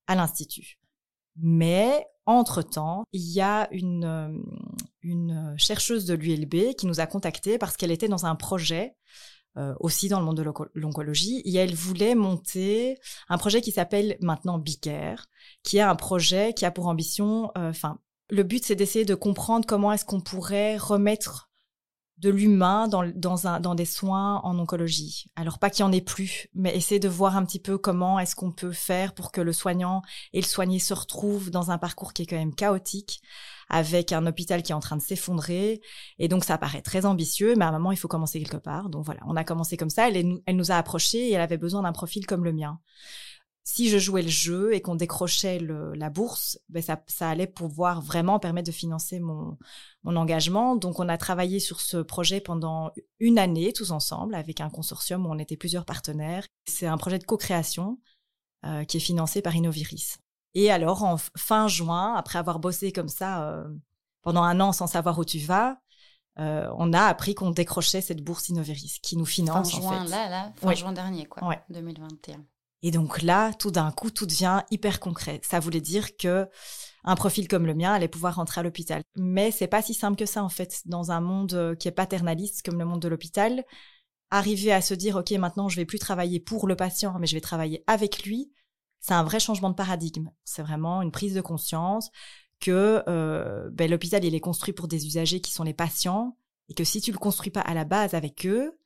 [0.06, 0.78] à l'institut.
[1.36, 4.28] Mais entre-temps, il y a une, euh,
[5.02, 8.94] une chercheuse de l'ULB qui nous a contactés parce qu'elle était dans un projet
[9.58, 14.16] euh, aussi dans le monde de l'oncologie et elle voulait monter un projet qui s'appelle
[14.20, 15.26] maintenant Bicare,
[15.62, 17.98] qui est un projet qui a pour ambition, euh, enfin,
[18.30, 21.50] le but c'est d'essayer de comprendre comment est-ce qu'on pourrait remettre
[22.18, 25.26] de l'humain dans, dans, dans des soins en oncologie.
[25.36, 28.18] Alors pas qu'il n'y en ait plus, mais essayer de voir un petit peu comment
[28.18, 31.78] est-ce qu'on peut faire pour que le soignant et le soigné se retrouvent dans un
[31.78, 33.20] parcours qui est quand même chaotique,
[33.68, 35.80] avec un hôpital qui est en train de s'effondrer.
[36.18, 38.88] Et donc ça paraît très ambitieux, mais à un moment il faut commencer quelque part.
[38.88, 40.08] Donc voilà, on a commencé comme ça.
[40.08, 42.80] Elle, elle nous a approchés et elle avait besoin d'un profil comme le mien
[43.66, 48.00] si je jouais le jeu et qu'on décrochait la bourse, ben ça, ça, allait pouvoir
[48.00, 49.58] vraiment permettre de financer mon,
[50.04, 50.76] mon engagement.
[50.76, 55.26] Donc, on a travaillé sur ce projet pendant une année tous ensemble avec un consortium
[55.26, 56.46] où on était plusieurs partenaires.
[56.64, 57.98] C'est un projet de co-création
[58.64, 60.18] euh, qui est financé par Innoviris.
[60.56, 63.68] Et alors, en fin juin, après avoir bossé comme ça euh,
[64.22, 65.78] pendant un an sans savoir où tu vas,
[66.38, 69.70] euh, on a appris qu'on décrochait cette bourse Innoviris qui nous finance.
[69.70, 72.42] Fin juin, là, là, fin juin dernier, quoi, 2021.
[72.82, 75.42] Et donc là, tout d'un coup, tout devient hyper concret.
[75.44, 76.48] Ça voulait dire que
[77.04, 79.02] un profil comme le mien allait pouvoir rentrer à l'hôpital.
[79.14, 80.80] Mais c'est pas si simple que ça en fait.
[80.86, 83.62] Dans un monde euh, qui est paternaliste comme le monde de l'hôpital,
[84.30, 87.34] arriver à se dire ok maintenant je vais plus travailler pour le patient, mais je
[87.34, 88.50] vais travailler avec lui,
[89.00, 90.30] c'est un vrai changement de paradigme.
[90.44, 92.10] C'est vraiment une prise de conscience
[92.60, 96.36] que euh, ben, l'hôpital il est construit pour des usagers qui sont les patients
[96.68, 98.78] et que si tu le construis pas à la base avec eux,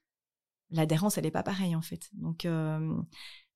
[0.71, 2.11] l'adhérence elle est pas pareille en fait.
[2.15, 3.01] Donc euh,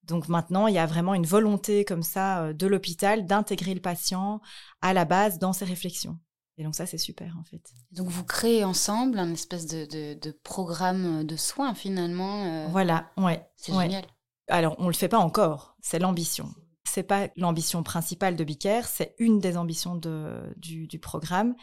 [0.07, 3.81] donc maintenant, il y a vraiment une volonté comme ça euh, de l'hôpital d'intégrer le
[3.81, 4.41] patient
[4.83, 6.19] à la base dans ses réflexions.
[6.57, 7.73] Et donc ça, c'est super en fait.
[7.91, 12.45] Donc vous créez ensemble un espèce de, programme de soins finalement.
[12.45, 13.45] Euh, voilà, ouais.
[13.57, 14.05] C'est génial.
[14.49, 16.49] Alors on le fait pas encore, c'est l'ambition.
[16.85, 19.97] C'est pas l'ambition principale de Bicaire, c'est une des ambitions
[20.57, 21.55] du, programme,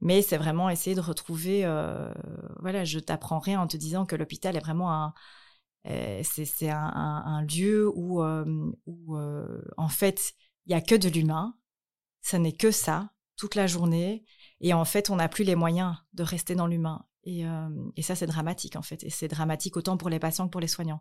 [0.00, 1.64] mais c'est vraiment essayer de retrouver.
[1.64, 2.12] Euh,
[2.60, 5.14] voilà, je t'apprends rien en te disant que l'hôpital est vraiment un,
[5.86, 8.72] euh, c'est un, lieu où, euh,
[9.10, 10.34] euh, en fait,
[10.66, 11.56] il y a que de l'humain.
[12.22, 14.24] Ça n'est que ça toute la journée.
[14.60, 17.04] Et en fait, on n'a plus les moyens de rester dans l'humain.
[17.26, 19.02] Euh, et, ça, c'est dramatique en fait.
[19.04, 21.00] Et c'est dramatique autant pour les patients que pour les soignants.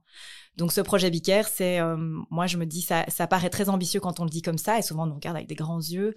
[0.57, 1.97] Donc ce projet Bicare, c'est, euh,
[2.29, 4.79] moi je me dis, ça, ça paraît très ambitieux quand on le dit comme ça,
[4.79, 6.13] et souvent on nous regarde avec des grands yeux.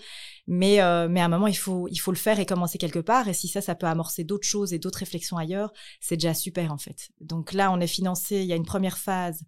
[0.47, 2.99] Mais, euh, mais à un moment, il faut, il faut le faire et commencer quelque
[2.99, 3.29] part.
[3.29, 6.73] Et si ça, ça peut amorcer d'autres choses et d'autres réflexions ailleurs, c'est déjà super
[6.73, 7.09] en fait.
[7.21, 9.42] Donc là, on est financé, il y a une première phase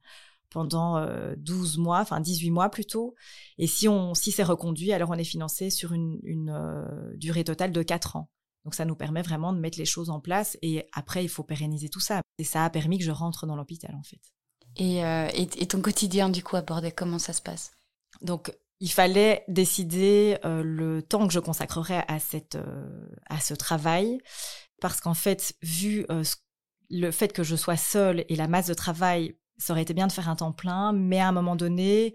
[0.50, 3.14] pendant 12 mois, enfin 18 mois plutôt.
[3.58, 7.82] Et si si c'est reconduit, alors on est financé sur une, une durée totale de
[7.82, 8.30] 4 ans.
[8.64, 11.44] Donc ça nous permet vraiment de mettre les choses en place et après il faut
[11.44, 12.20] pérenniser tout ça.
[12.38, 14.20] Et ça a permis que je rentre dans l'hôpital en fait.
[14.76, 17.72] Et, euh, et, ton quotidien du coup abordé, comment ça se passe?
[18.20, 23.54] Donc il fallait décider euh, le temps que je consacrerais à, cette, euh, à ce
[23.54, 24.20] travail
[24.80, 26.06] parce qu'en fait vu
[26.90, 30.06] le fait que je sois seule et la masse de travail, ça aurait été bien
[30.06, 32.14] de faire un temps plein, mais à un moment donné,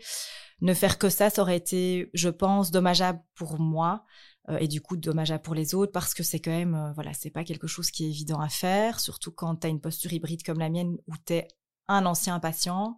[0.62, 4.06] ne faire que ça, ça aurait été, je pense, dommageable pour moi
[4.50, 7.30] et du coup dommageable pour les autres parce que c'est quand même euh, voilà c'est
[7.30, 10.44] pas quelque chose qui est évident à faire surtout quand tu as une posture hybride
[10.44, 11.48] comme la mienne où tu es
[11.88, 12.98] un ancien patient.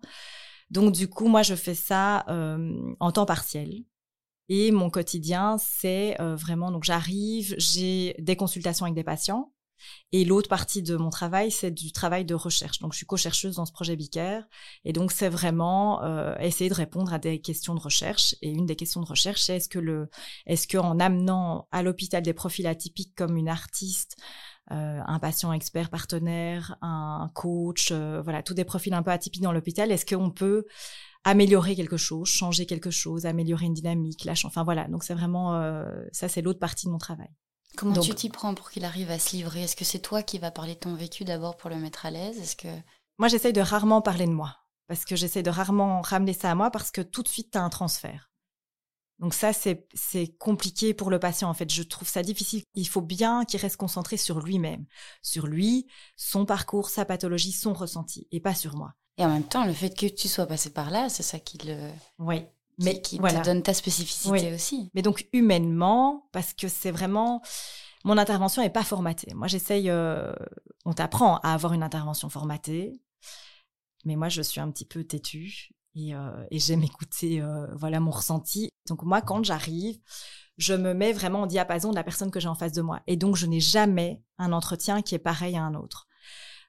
[0.71, 3.83] Donc du coup moi je fais ça euh, en temps partiel.
[4.49, 9.54] Et mon quotidien c'est vraiment donc j'arrive j'ai des consultations avec des patients
[10.11, 12.79] et l'autre partie de mon travail, c'est du travail de recherche.
[12.79, 14.47] Donc, je suis co-chercheuse dans ce projet Bicaire.
[14.83, 18.35] Et donc, c'est vraiment euh, essayer de répondre à des questions de recherche.
[18.41, 20.09] Et une des questions de recherche, c'est est-ce que le,
[20.45, 24.15] est-ce qu'en amenant à l'hôpital des profils atypiques comme une artiste,
[24.71, 29.43] euh, un patient expert partenaire, un coach, euh, voilà, tous des profils un peu atypiques
[29.43, 30.65] dans l'hôpital, est-ce qu'on peut
[31.23, 34.87] améliorer quelque chose, changer quelque chose, améliorer une dynamique, lâche, enfin voilà.
[34.87, 35.59] Donc c'est vraiment
[36.11, 37.29] ça, c'est l'autre partie de mon travail.
[37.75, 39.63] Comment tu t'y prends pour qu'il arrive à se livrer?
[39.63, 42.11] Est-ce que c'est toi qui vas parler de ton vécu d'abord pour le mettre à
[42.11, 42.39] l'aise?
[42.39, 42.67] Est-ce que
[43.17, 44.57] moi j'essaye de rarement parler de moi
[44.87, 47.57] parce que j'essaie de rarement ramener ça à moi parce que tout de suite tu
[47.57, 48.31] as un transfert.
[49.19, 52.63] Donc ça c'est c'est compliqué pour le patient en fait, je trouve ça difficile.
[52.73, 54.85] Il faut bien qu'il reste concentré sur lui-même,
[55.21, 58.93] sur lui, son parcours, sa pathologie, son ressenti et pas sur moi.
[59.17, 61.57] Et en même temps, le fait que tu sois passé par là, c'est ça qui
[61.59, 62.45] le Oui
[62.79, 64.91] mais qui, te donne ta spécificité aussi.
[64.93, 67.41] Mais donc humainement, parce que c'est vraiment
[68.05, 69.33] mon intervention est pas formatée.
[69.33, 69.89] Moi, j'essaye.
[69.89, 70.31] Euh,
[70.85, 73.01] on t'apprend à avoir une intervention formatée,
[74.05, 77.99] mais moi, je suis un petit peu têtue et, euh, et j'aime écouter, euh, voilà,
[77.99, 78.69] mon ressenti.
[78.87, 79.97] Donc moi, quand j'arrive,
[80.57, 83.01] je me mets vraiment en diapason de la personne que j'ai en face de moi,
[83.07, 86.07] et donc je n'ai jamais un entretien qui est pareil à un autre.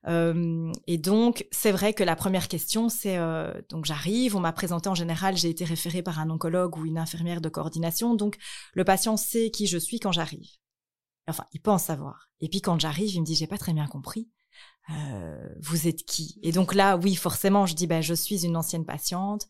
[0.04, 4.88] Et donc, c'est vrai que la première question, c'est euh, donc j'arrive, on m'a présenté
[4.88, 8.36] en général, j'ai été référée par un oncologue ou une infirmière de coordination, donc
[8.74, 10.48] le patient sait qui je suis quand j'arrive.
[11.28, 12.28] Enfin, il pense savoir.
[12.40, 14.28] Et puis quand j'arrive, il me dit j'ai pas très bien compris.
[14.90, 16.38] Euh, vous êtes qui?
[16.42, 19.46] Et donc là, oui, forcément, je dis ben je suis une ancienne patiente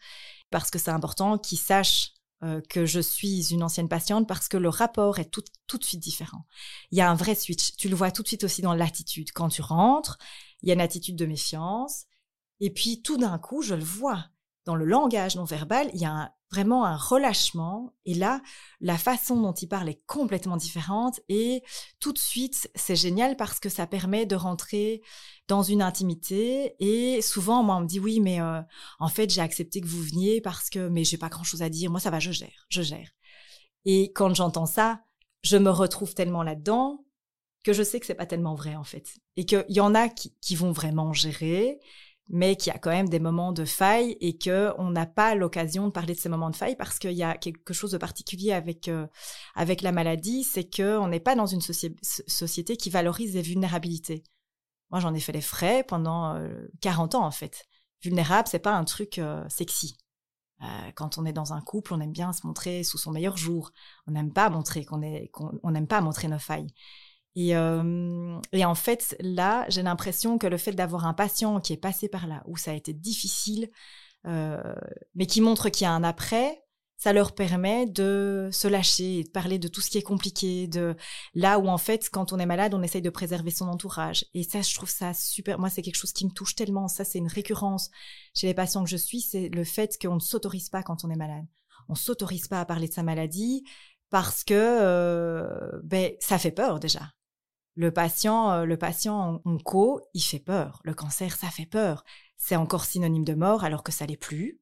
[0.51, 4.57] parce que c'est important qu'il sache euh, que je suis une ancienne patiente parce que
[4.57, 6.47] le rapport est tout, tout de suite différent.
[6.91, 7.77] Il y a un vrai switch.
[7.77, 9.33] Tu le vois tout de suite aussi dans l'attitude.
[9.33, 10.19] Quand tu rentres,
[10.63, 12.05] il y a une attitude de méfiance.
[12.61, 14.27] Et puis tout d'un coup, je le vois
[14.67, 17.95] dans le langage non verbal, il y a vraiment un relâchement.
[18.05, 18.41] Et là,
[18.81, 21.21] la façon dont il parle est complètement différente.
[21.29, 21.63] Et
[22.01, 25.03] tout de suite, c'est génial parce que ça permet de rentrer
[25.49, 26.75] dans une intimité.
[26.79, 28.61] Et souvent, moi, on me dit oui, mais euh,
[28.99, 31.69] en fait, j'ai accepté que vous veniez parce que, mais j'ai pas grand chose à
[31.69, 31.91] dire.
[31.91, 33.11] Moi, ça va, je gère, je gère.
[33.85, 35.01] Et quand j'entends ça,
[35.43, 37.05] je me retrouve tellement là-dedans
[37.65, 40.09] que je sais que c'est pas tellement vrai en fait, et qu'il y en a
[40.09, 41.81] qui, qui vont vraiment gérer,
[42.29, 45.35] mais qu'il y a quand même des moments de faille et que on n'a pas
[45.35, 47.99] l'occasion de parler de ces moments de faille parce qu'il y a quelque chose de
[47.99, 49.07] particulier avec euh,
[49.55, 54.25] avec la maladie, c'est que on n'est pas dans une société qui valorise les vulnérabilités.
[54.91, 56.41] Moi, j'en ai fait les frais pendant
[56.81, 57.67] 40 euh, ans en fait.
[58.03, 59.97] Vulnérable, c'est pas un truc euh, sexy.
[60.95, 63.73] quand on est dans un couple, on aime bien se montrer sous son meilleur jour.
[64.07, 65.31] On n'aime pas montrer qu'on est,
[65.65, 66.69] n'aime pas montrer nos failles.
[67.37, 71.75] Et, euh, et, en fait, là, j'ai l'impression que le fait d'avoir un patient qui
[71.75, 73.71] est passé par là, où ça a été difficile,
[74.27, 74.75] euh,
[75.15, 76.63] mais qui montre qu'il y a un après,
[76.97, 80.67] ça leur permet de se lâcher et de parler de tout ce qui est compliqué,
[80.67, 80.97] de
[81.35, 84.25] là où en fait, quand on est malade, on essaye de préserver son entourage.
[84.33, 85.59] Et ça, je trouve ça super.
[85.59, 86.89] Moi, c'est quelque chose qui me touche tellement.
[86.89, 87.91] Ça, c'est une récurrence
[88.35, 91.11] chez les patients que je suis, c'est le fait qu'on ne s'autorise pas quand on
[91.11, 91.45] est malade.
[91.91, 93.63] On s'autorise pas à parler de sa maladie
[94.09, 97.13] parce que euh, ben ça fait peur déjà
[97.77, 100.81] le patient, euh, le patient onco, il fait peur.
[100.83, 102.05] Le cancer, ça fait peur.
[102.37, 104.61] C'est encore synonyme de mort alors que ça l'est plus.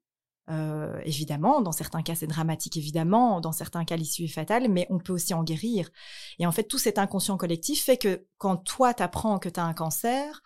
[0.50, 3.40] Euh, évidemment, dans certains cas, c'est dramatique, évidemment.
[3.40, 5.88] Dans certains cas, l'issue est fatale, mais on peut aussi en guérir.
[6.38, 9.64] Et en fait, tout cet inconscient collectif fait que quand toi, t'apprends que tu as
[9.64, 10.42] un cancer,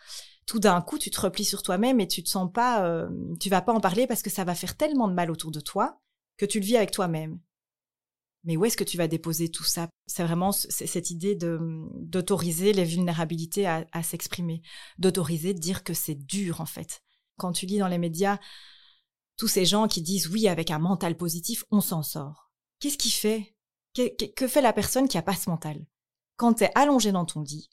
[0.46, 3.09] tout d'un coup, tu te replies sur toi-même et tu te sens pas, euh,
[3.40, 5.61] tu vas pas en parler parce que ça va faire tellement de mal autour de
[5.61, 6.00] toi
[6.37, 7.40] que tu le vis avec toi-même.
[8.48, 9.90] Mais où est-ce que tu vas déposer tout ça?
[10.06, 14.62] C'est vraiment cette idée d'autoriser les vulnérabilités à, s'exprimer,
[14.96, 17.02] d'autoriser de dire que c'est dur en fait.
[17.37, 18.38] Quand tu lis dans les médias
[19.37, 22.50] tous ces gens qui disent oui avec un mental positif, on s'en sort.
[22.80, 23.54] Qu'est-ce qui fait?
[23.94, 25.84] Que, fait la personne qui a pas ce mental?
[26.37, 27.68] Quand tu es allongé dans ton lit,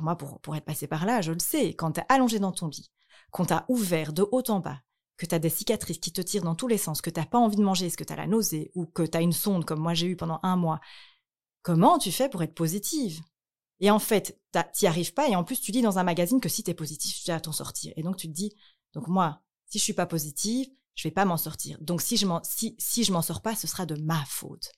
[0.00, 2.52] moi pour, pour être passé par là, je le sais, quand tu es allongé dans
[2.52, 2.92] ton lit,
[3.32, 4.80] qu'on t'a ouvert de haut en bas,
[5.16, 7.26] que tu as des cicatrices qui te tirent dans tous les sens, que tu n'as
[7.26, 9.32] pas envie de manger, est-ce que tu as la nausée, ou que tu as une
[9.32, 10.80] sonde comme moi j'ai eu pendant un mois,
[11.62, 13.20] comment tu fais pour être positive?
[13.80, 16.40] Et en fait, tu n'y arrives pas, et en plus tu lis dans un magazine
[16.40, 17.92] que si tu es positif, tu vas t'en sortir.
[17.96, 18.54] Et donc tu te dis,
[18.92, 21.78] donc moi, si je suis pas positive, je vais pas m'en sortir.
[21.80, 24.72] Donc si je m'en si, si m'en sors pas, ce sera de ma faute.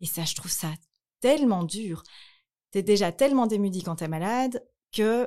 [0.00, 0.72] Et ça, je trouve ça
[1.20, 2.02] tellement dur.
[2.70, 5.26] T'es déjà tellement démuni quand tu es malade que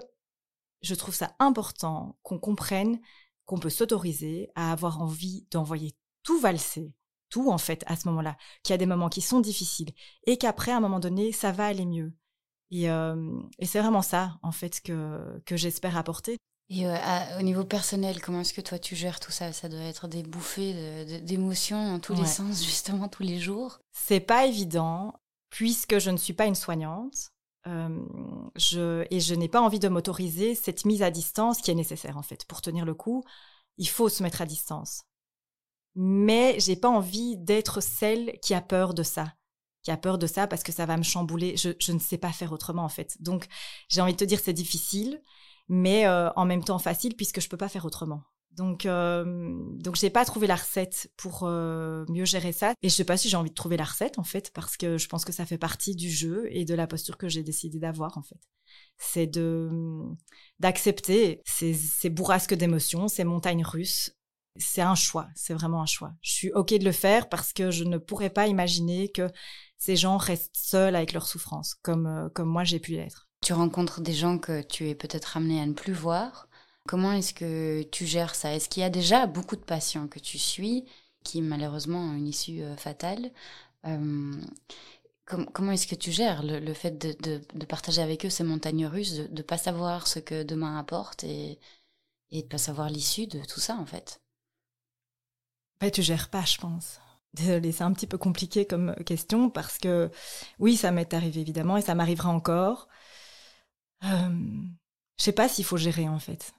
[0.82, 3.00] je trouve ça important qu'on comprenne
[3.46, 6.94] qu'on peut s'autoriser à avoir envie d'envoyer tout valser,
[7.30, 9.92] tout en fait à ce moment-là, qu'il y a des moments qui sont difficiles
[10.26, 12.14] et qu'après, à un moment donné, ça va aller mieux.
[12.72, 13.16] Et, euh,
[13.62, 16.38] c'est vraiment ça, en fait, que, que j'espère apporter.
[16.70, 16.96] Et euh,
[17.38, 19.52] au niveau personnel, comment est-ce que toi tu gères tout ça?
[19.52, 23.80] Ça doit être des bouffées d'émotions dans tous les sens, justement, tous les jours.
[23.92, 25.14] C'est pas évident,
[25.50, 27.33] puisque je ne suis pas une soignante.
[27.68, 32.18] Euh, et je n'ai pas envie de m'autoriser cette mise à distance qui est nécessaire
[32.18, 33.24] en fait pour tenir le coup.
[33.78, 35.04] Il faut se mettre à distance,
[35.96, 39.34] mais j'ai pas envie d'être celle qui a peur de ça,
[39.82, 41.58] qui a peur de ça parce que ça va me chambouler.
[41.58, 43.22] Je, je ne sais pas faire autrement en fait.
[43.22, 43.48] Donc
[43.90, 45.22] j'ai envie de te dire c'est difficile,
[45.70, 48.24] mais euh, en même temps facile puisque je peux pas faire autrement.
[48.56, 49.24] Donc, euh,
[49.80, 52.74] donc j'ai pas trouvé la recette pour euh, mieux gérer ça.
[52.82, 54.98] Et je sais pas si j'ai envie de trouver la recette en fait, parce que
[54.98, 57.80] je pense que ça fait partie du jeu et de la posture que j'ai décidé
[57.80, 58.40] d'avoir en fait.
[58.98, 59.70] C'est de
[60.60, 64.14] d'accepter ces, ces bourrasques d'émotions, ces montagnes russes.
[64.58, 66.14] C'est un choix, c'est vraiment un choix.
[66.22, 69.32] Je suis ok de le faire parce que je ne pourrais pas imaginer que
[69.80, 73.28] ces gens restent seuls avec leur souffrance, comme euh, comme moi j'ai pu l'être.
[73.42, 76.48] Tu rencontres des gens que tu es peut-être amené à ne plus voir
[76.88, 78.54] Comment est-ce que tu gères ça?
[78.54, 80.86] Est-ce qu'il y a déjà beaucoup de patients que tu suis
[81.24, 83.32] qui malheureusement ont une issue euh, fatale?
[83.86, 84.34] Euh,
[85.26, 89.28] Comment est-ce que tu gères le, fait de, partager avec eux ces montagnes russes, de
[89.32, 91.60] ne pas savoir ce que demain apporte et,
[92.32, 94.22] de pas savoir l'issue de tout ça en fait?
[95.80, 97.00] Bah, Tu gères pas, je pense.
[97.34, 100.12] Désolée, c'est un petit peu compliqué comme question parce que
[100.60, 102.90] oui, ça m'est arrivé évidemment et ça m'arrivera encore.
[104.04, 104.30] Euh,
[105.18, 106.54] je sais pas s'il faut gérer en fait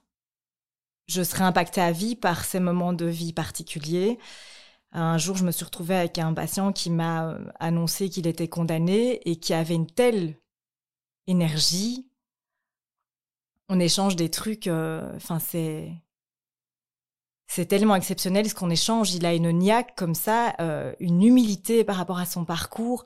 [1.07, 4.18] je serais impactée à vie par ces moments de vie particuliers.
[4.92, 8.48] Un jour, je me suis retrouvée avec un patient qui m'a euh, annoncé qu'il était
[8.48, 10.36] condamné et qui avait une telle
[11.26, 12.09] énergie.
[13.68, 14.66] On échange des trucs.
[14.68, 15.92] euh, Enfin, c'est
[17.46, 19.14] c'est tellement exceptionnel ce qu'on échange.
[19.14, 23.05] Il a une niaque comme ça, euh, une humilité par rapport à son parcours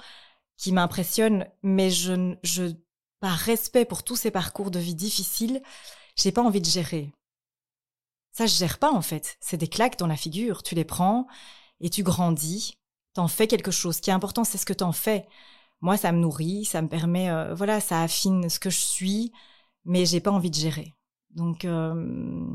[0.56, 1.46] qui m'impressionne.
[1.62, 2.64] Mais je, je,
[3.20, 5.62] par respect pour tous ces parcours de vie difficiles,
[6.16, 7.12] j'ai pas envie de gérer.
[8.38, 9.36] Ça, je gère pas en fait.
[9.40, 10.62] C'est des claques dans la figure.
[10.62, 11.26] Tu les prends
[11.80, 12.78] et tu grandis.
[13.12, 13.96] T'en fais quelque chose.
[13.96, 15.26] Ce qui est important, c'est ce que t'en fais.
[15.80, 19.32] Moi, ça me nourrit, ça me permet, euh, voilà, ça affine ce que je suis,
[19.84, 20.94] mais j'ai pas envie de gérer.
[21.30, 22.46] Donc, euh,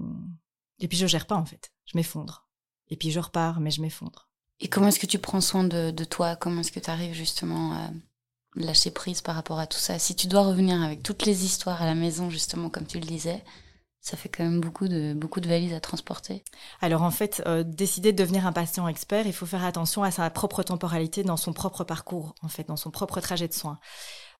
[0.80, 1.74] et puis je gère pas en fait.
[1.84, 2.48] Je m'effondre.
[2.88, 4.30] Et puis je repars, mais je m'effondre.
[4.62, 6.38] Et comment est-ce que tu prends soin de, de toi?
[6.38, 7.90] Comment est-ce que tu arrives justement à
[8.56, 10.00] lâcher prise par rapport à tout ça?
[10.00, 13.06] Si tu dois revenir avec toutes les histoires à la maison, justement, comme tu le
[13.06, 13.44] disais,
[14.04, 16.44] ça fait quand même beaucoup de, beaucoup de valises à transporter.
[16.82, 20.12] Alors en fait, euh, décider de devenir un patient expert, il faut faire attention à
[20.12, 23.80] sa propre temporalité dans son propre parcours, en fait, dans son propre trajet de soins.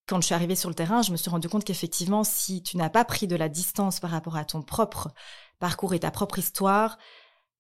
[0.06, 2.76] Quand je suis arrivée sur le terrain, je me suis rendu compte qu'effectivement, si tu
[2.76, 5.14] n'as pas pris de la distance par rapport à ton propre
[5.60, 6.98] parcours et ta propre histoire,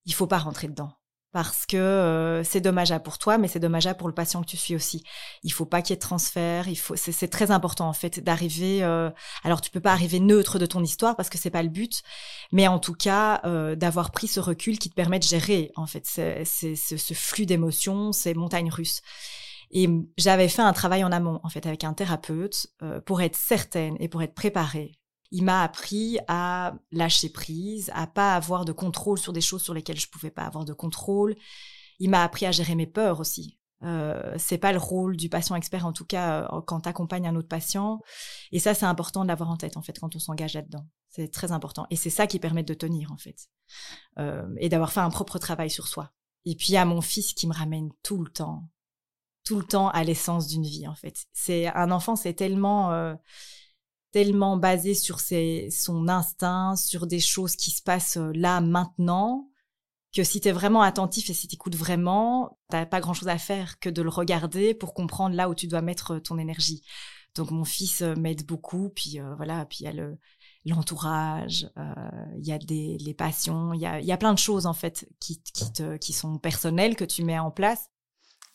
[0.03, 0.91] il faut pas rentrer dedans.
[1.33, 4.55] Parce que euh, c'est dommageable pour toi, mais c'est dommageable pour le patient que tu
[4.55, 5.03] suis aussi.
[5.41, 6.67] Il faut pas qu'il y ait de transfert.
[6.67, 8.83] Il faut, c'est, très important en fait d'arriver.
[8.83, 9.09] euh,
[9.43, 12.03] alors tu peux pas arriver neutre de ton histoire parce que c'est pas le but,
[12.51, 15.87] mais en tout cas euh, d'avoir pris ce recul qui te permet de gérer en
[15.87, 19.01] fait c'est, c'est, ce, ce flux d'émotions, ces montagnes russes.
[19.71, 23.35] Et j'avais fait un travail en amont en fait avec un thérapeute euh, pour être
[23.35, 24.91] certaine et pour être préparée
[25.33, 29.73] il m'a appris à lâcher prise, à pas avoir de contrôle sur des choses sur
[29.73, 31.35] lesquelles je pouvais pas avoir de contrôle.
[31.99, 33.57] Il m'a appris à gérer mes peurs aussi.
[33.81, 37.35] Euh, c'est pas le rôle du patient expert en tout cas euh, quand t'accompagnes un
[37.35, 37.99] autre patient.
[38.51, 40.85] Et ça c'est important de l'avoir en tête en fait quand on s'engage là-dedans.
[41.09, 43.49] C'est très important et c'est ça qui permet de tenir en fait
[44.19, 46.11] euh, et d'avoir fait un propre travail sur soi.
[46.45, 48.69] Et puis à mon fils qui me ramène tout le temps,
[49.43, 51.25] tout le temps à l'essence d'une vie en fait.
[51.33, 53.15] C'est un enfant c'est tellement euh,
[54.13, 59.49] tellement basé sur son instinct, sur des choses qui se passent euh, là, maintenant,
[60.15, 63.27] que si tu es vraiment attentif et si tu écoutes vraiment, t'as pas grand chose
[63.27, 66.37] à faire que de le regarder pour comprendre là où tu dois mettre euh, ton
[66.37, 66.83] énergie.
[67.33, 70.17] Donc mon fils euh, m'aide beaucoup, puis voilà, puis il y a le
[70.65, 71.69] l'entourage,
[72.37, 74.73] il y a des les passions, il y a, y a plein de choses en
[74.73, 77.89] fait qui, qui, te, qui sont personnelles que tu mets en place.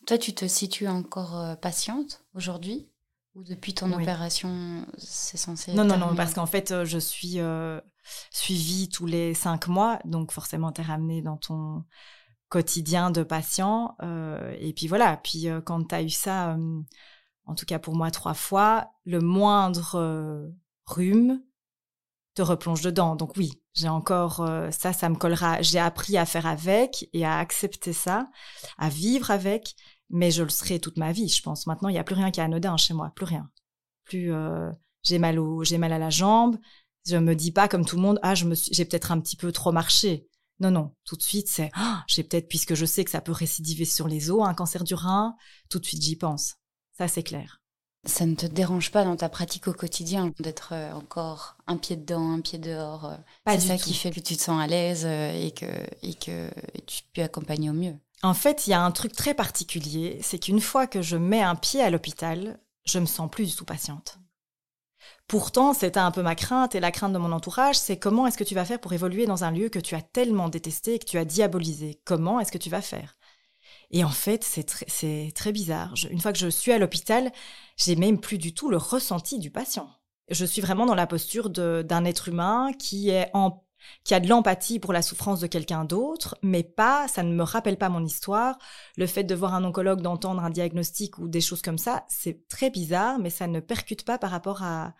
[0.07, 2.89] Toi, tu te situes encore patiente aujourd'hui?
[3.39, 4.03] Ou depuis ton Oui.
[4.03, 7.79] opération, c'est censé Non, non, non, parce qu'en fait, euh, je suis euh,
[8.31, 11.85] suivie tous les cinq mois, donc forcément, tu es ramené dans ton
[12.49, 13.95] quotidien de patient.
[14.03, 16.81] euh, et puis voilà, puis euh, quand tu as eu ça, euh,
[17.45, 20.51] en tout cas pour moi, trois fois, le moindre
[20.85, 21.41] rhume
[22.35, 23.15] te replonge dedans.
[23.15, 25.61] Donc oui, j'ai encore ça, ça me collera.
[25.61, 28.29] J'ai appris à faire avec et à accepter ça,
[28.77, 29.75] à vivre avec,
[30.09, 31.67] mais je le serai toute ma vie, je pense.
[31.67, 33.49] Maintenant, il n'y a plus rien qui est anodin chez moi, plus rien.
[34.05, 34.71] Plus euh,
[35.03, 36.57] j'ai mal au, j'ai mal à la jambe.
[37.07, 39.19] Je me dis pas comme tout le monde, ah, je me suis, j'ai peut-être un
[39.19, 40.27] petit peu trop marché.
[40.59, 43.31] Non, non, tout de suite, c'est, ah, j'ai peut-être, puisque je sais que ça peut
[43.31, 45.35] récidiver sur les os, un cancer du rein,
[45.69, 46.55] tout de suite, j'y pense.
[46.97, 47.61] Ça, c'est clair.
[48.05, 51.95] Ça ne te dérange pas dans ta pratique au quotidien d'être euh, encore un pied
[51.97, 53.83] dedans, un pied dehors euh, Pas C'est du ça tout.
[53.85, 55.65] qui fait que tu te sens à l'aise et que,
[56.01, 56.49] et que
[56.87, 57.95] tu peux accompagner au mieux.
[58.21, 61.41] En fait, il y a un truc très particulier, c'est qu'une fois que je mets
[61.41, 64.19] un pied à l'hôpital, je me sens plus du tout patiente.
[65.27, 68.37] Pourtant, c'était un peu ma crainte et la crainte de mon entourage, c'est comment est-ce
[68.37, 70.99] que tu vas faire pour évoluer dans un lieu que tu as tellement détesté et
[70.99, 72.01] que tu as diabolisé?
[72.03, 73.15] Comment est-ce que tu vas faire?
[73.91, 75.93] Et en fait, c'est très, bizarre.
[76.09, 77.31] Une fois que je suis à l'hôpital,
[77.77, 79.89] j'ai même plus du tout le ressenti du patient.
[80.29, 83.63] Je suis vraiment dans la posture d'un être humain qui est en
[84.03, 87.43] qui a de l'empathie pour la souffrance de quelqu'un d'autre, mais pas, ça ne me
[87.43, 88.57] rappelle pas mon histoire.
[88.97, 92.47] Le fait de voir un oncologue, d'entendre un diagnostic ou des choses comme ça, c'est
[92.47, 94.93] très bizarre, mais ça ne percute pas par rapport à,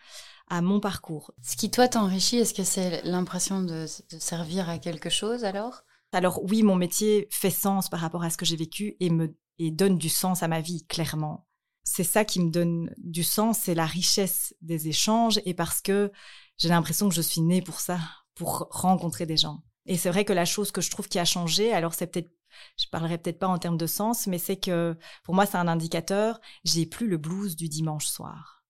[0.49, 1.31] à mon parcours.
[1.41, 5.83] Ce qui, toi, t'enrichit, est-ce que c'est l'impression de, de servir à quelque chose alors?
[6.11, 9.35] Alors oui, mon métier fait sens par rapport à ce que j'ai vécu et me
[9.59, 11.45] et donne du sens à ma vie, clairement.
[11.83, 16.11] C'est ça qui me donne du sens, c'est la richesse des échanges et parce que
[16.57, 17.99] j'ai l'impression que je suis née pour ça,
[18.39, 19.61] pour rencontrer des gens.
[19.85, 22.31] Et c'est vrai que la chose que je trouve qui a changé, alors c'est peut-être,
[22.77, 25.67] je parlerai peut-être pas en termes de sens, mais c'est que pour moi c'est un
[25.67, 28.63] indicateur, j'ai plus le blues du dimanche soir.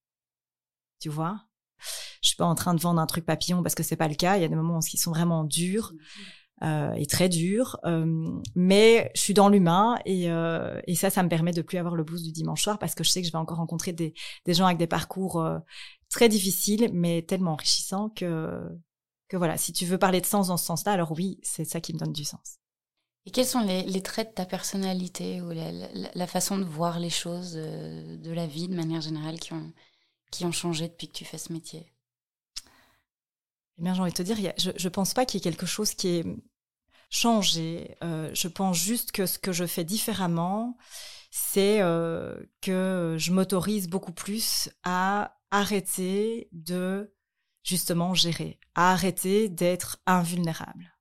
[1.00, 1.46] Tu vois?
[2.22, 4.16] Je suis pas en train de vendre un truc papillon parce que c'est pas le
[4.16, 4.38] cas.
[4.38, 5.94] Il y a des moments qui sont vraiment durs
[6.64, 11.22] euh, et très durs, euh, mais je suis dans l'humain et, euh, et ça, ça
[11.22, 13.28] me permet de plus avoir le blues du dimanche soir parce que je sais que
[13.28, 14.14] je vais encore rencontrer des,
[14.46, 15.60] des gens avec des parcours euh,
[16.10, 18.60] très difficiles, mais tellement enrichissants que
[19.30, 21.82] que voilà, si tu veux parler de sens dans ce sens-là, alors oui, c'est ça
[21.82, 22.60] qui me donne du sens.
[23.26, 26.66] Et quels sont les, les traits de ta personnalité ou la, la- la façon de
[26.66, 29.72] voir les choses, euh, de la vie de manière générale, qui ont,
[30.32, 31.94] qui ont changé depuis que tu fais ce métier?
[33.78, 35.66] Eh bien, j'ai envie de te dire, je ne pense pas qu'il y ait quelque
[35.66, 36.26] chose qui ait
[37.10, 37.98] changé.
[38.04, 40.78] Euh, je pense juste que ce que je fais différemment,
[41.32, 47.14] c'est euh, que je m'autorise beaucoup plus à arrêter de
[47.70, 50.98] justement gérer, à arrêter d'être invulnérable,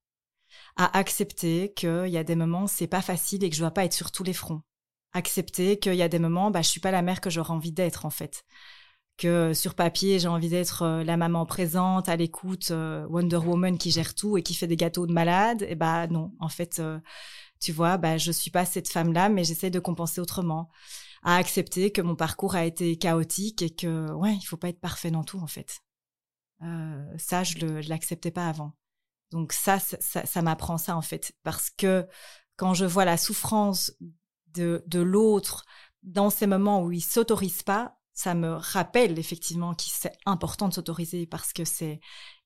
[0.77, 3.85] à accepter qu'il y a des moments c'est pas facile et que je dois pas
[3.85, 4.63] être sur tous les fronts,
[5.13, 7.73] accepter qu'il y a des moments bah je suis pas la mère que j'aurais envie
[7.73, 8.45] d'être en fait,
[9.17, 13.77] que sur papier j'ai envie d'être euh, la maman présente à l'écoute euh, Wonder Woman
[13.79, 16.33] qui gère tout et qui fait des gâteaux de malade et bah non.
[16.39, 17.01] En fait euh,
[17.61, 20.71] tu vois bah je suis pas cette femme là mais j'essaie de compenser autrement.
[21.25, 24.81] À accepter que mon parcours a été chaotique et que ouais il faut pas être
[24.81, 25.81] parfait dans tout en fait
[26.63, 28.73] euh, ça, je ne l'acceptais pas avant.
[29.31, 32.07] Donc ça, ça, ça m'apprend ça en fait, parce que
[32.57, 33.93] quand je vois la souffrance
[34.55, 35.65] de, de l'autre
[36.03, 40.75] dans ces moments où il s'autorise pas, ça me rappelle effectivement qu'il c'est important de
[40.75, 42.01] s'autoriser parce que c'est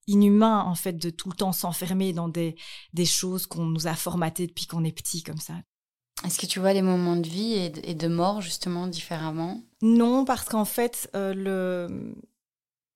[0.07, 2.57] inhumain en fait de tout le temps s'enfermer dans des,
[2.93, 5.55] des choses qu'on nous a formatées depuis qu'on est petit comme ça.
[6.25, 9.63] Est-ce que tu vois les moments de vie et de, et de mort justement différemment?
[9.81, 12.15] Non, parce qu'en fait, euh, le,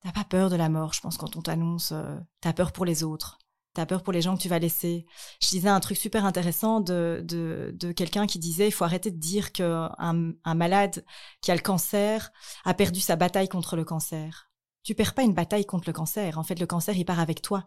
[0.06, 1.90] T'as pas peur de la mort, je pense, quand on t'annonce.
[1.90, 3.38] Euh, t'as peur pour les autres.
[3.74, 5.04] T'as peur pour les gens que tu vas laisser.
[5.42, 9.10] Je disais un truc super intéressant de, de, de quelqu'un qui disait il faut arrêter
[9.10, 11.04] de dire qu'un un malade
[11.40, 12.30] qui a le cancer
[12.64, 14.48] a perdu sa bataille contre le cancer.
[14.84, 16.38] Tu perds pas une bataille contre le cancer.
[16.38, 17.64] En fait, le cancer, il part avec toi.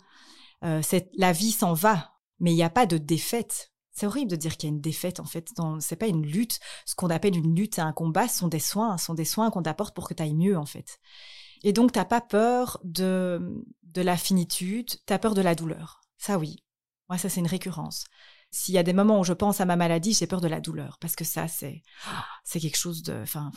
[0.64, 0.82] Euh,
[1.18, 3.74] la vie s'en va, mais il n'y a pas de défaite.
[3.92, 5.50] C'est horrible de dire qu'il y a une défaite en fait.
[5.82, 6.62] C'est pas une lutte.
[6.86, 8.30] Ce qu'on appelle une lutte, c'est un combat.
[8.30, 10.58] Ce sont des soins, ce sont des soins qu'on t'apporte pour que tu ailles mieux
[10.58, 11.02] en fait.
[11.64, 16.01] Et donc, t'as pas peur de, de la finitude, t'as peur de la douleur.
[16.18, 16.64] Ça, oui.
[17.10, 18.05] Moi, ça, c'est une récurrence.
[18.51, 20.62] S'il y a des moments où je pense à ma maladie, j'ai peur de la
[20.62, 20.97] douleur.
[20.99, 21.84] Parce que ça, c'est,
[22.43, 23.51] c'est quelque chose de, enfin,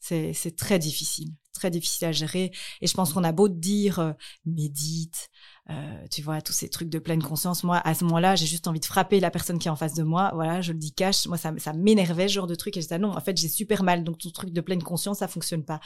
[0.00, 2.52] c'est, c'est très difficile, très difficile à gérer.
[2.80, 4.12] Et je pense qu'on a beau dire euh,
[4.44, 5.30] médite,
[5.70, 7.64] euh, tu vois, tous ces trucs de pleine conscience.
[7.64, 9.94] Moi, à ce moment-là, j'ai juste envie de frapper la personne qui est en face
[9.94, 10.30] de moi.
[10.34, 11.26] Voilà, je le dis cash.
[11.26, 12.76] Moi, ça, ça m'énervait ce genre de truc.
[12.76, 14.04] Et je disais, ah non, en fait, j'ai super mal.
[14.04, 15.80] Donc, ton truc de pleine conscience, ça fonctionne pas.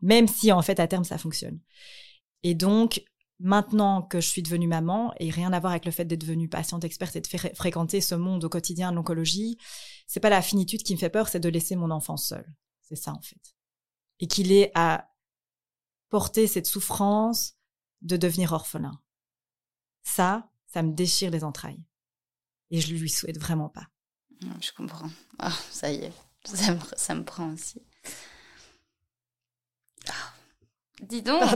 [0.00, 1.60] Même si, en fait, à terme, ça fonctionne.
[2.42, 3.02] Et donc,
[3.38, 6.48] maintenant que je suis devenue maman, et rien à voir avec le fait d'être devenue
[6.48, 9.58] patiente experte et de fréquenter ce monde au quotidien de l'oncologie,
[10.06, 12.46] c'est pas la finitude qui me fait peur, c'est de laisser mon enfant seul.
[12.82, 13.58] C'est ça, en fait
[14.20, 15.10] et qu'il ait à
[16.08, 17.54] porter cette souffrance
[18.02, 19.00] de devenir orphelin.
[20.08, 21.84] Ça, ça me déchire les entrailles.
[22.70, 23.88] Et je lui souhaite vraiment pas.
[24.60, 25.10] Je comprends.
[25.38, 26.12] Ah, ça y est,
[26.44, 27.82] ça me, ça me prend aussi.
[30.08, 30.32] Ah,
[31.02, 31.42] dis donc.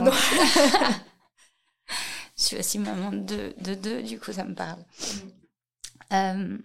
[2.37, 4.85] je suis aussi maman de, de deux, du coup, ça me parle.
[6.11, 6.57] Euh,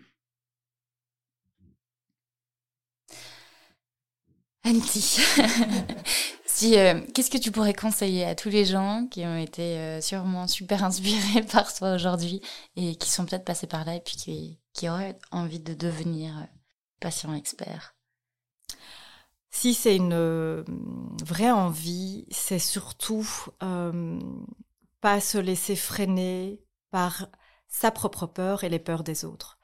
[4.65, 5.21] Anti,
[6.65, 10.47] euh, qu'est-ce que tu pourrais conseiller à tous les gens qui ont été euh, sûrement
[10.47, 12.41] super inspirés par toi aujourd'hui
[12.77, 16.47] et qui sont peut-être passés par là et puis qui, auraient envie de devenir euh,
[17.01, 17.95] patient expert
[19.51, 20.65] Si c'est une
[21.25, 23.29] vraie envie, c'est surtout
[25.01, 27.29] pas se laisser freiner par
[27.69, 29.59] sa propre peur et les peurs des autres.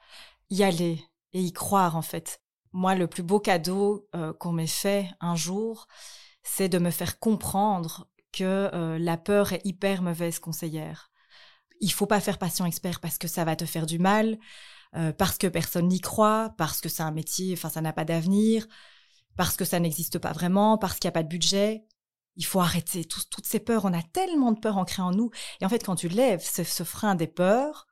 [0.49, 2.41] Y aller et y croire en fait
[2.71, 4.05] moi, le plus beau cadeau
[4.37, 5.87] qu'on m'ait fait un jour,
[6.45, 11.11] c'est de me faire comprendre que euh, la peur est hyper mauvaise conseillère.
[11.81, 14.37] Il faut pas faire patient expert parce que ça va te faire du mal,
[14.95, 18.05] euh, parce que personne n'y croit, parce que c'est un métier, enfin ça n'a pas
[18.05, 18.67] d'avenir,
[19.35, 21.83] parce que ça n'existe pas vraiment, parce qu'il n'y a pas de budget.
[22.35, 23.85] Il faut arrêter toutes ces peurs.
[23.85, 25.31] On a tellement de peurs ancrées en nous.
[25.61, 27.87] Et en fait, quand tu lèves ce frein des peurs,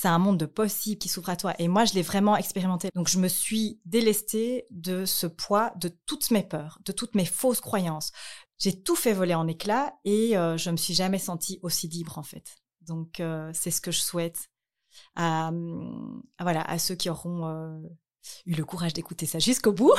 [0.00, 1.54] c'est un monde de possibles qui s'ouvre à toi.
[1.58, 2.88] Et moi, je l'ai vraiment expérimenté.
[2.94, 7.24] Donc, je me suis délestée de ce poids, de toutes mes peurs, de toutes mes
[7.24, 8.12] fausses croyances.
[8.58, 12.16] J'ai tout fait voler en éclats et euh, je me suis jamais sentie aussi libre,
[12.16, 12.58] en fait.
[12.82, 14.50] Donc, euh, c'est ce que je souhaite
[15.16, 15.50] à,
[16.38, 17.80] voilà, à ceux qui auront euh,
[18.46, 19.94] eu le courage d'écouter ça jusqu'au bout.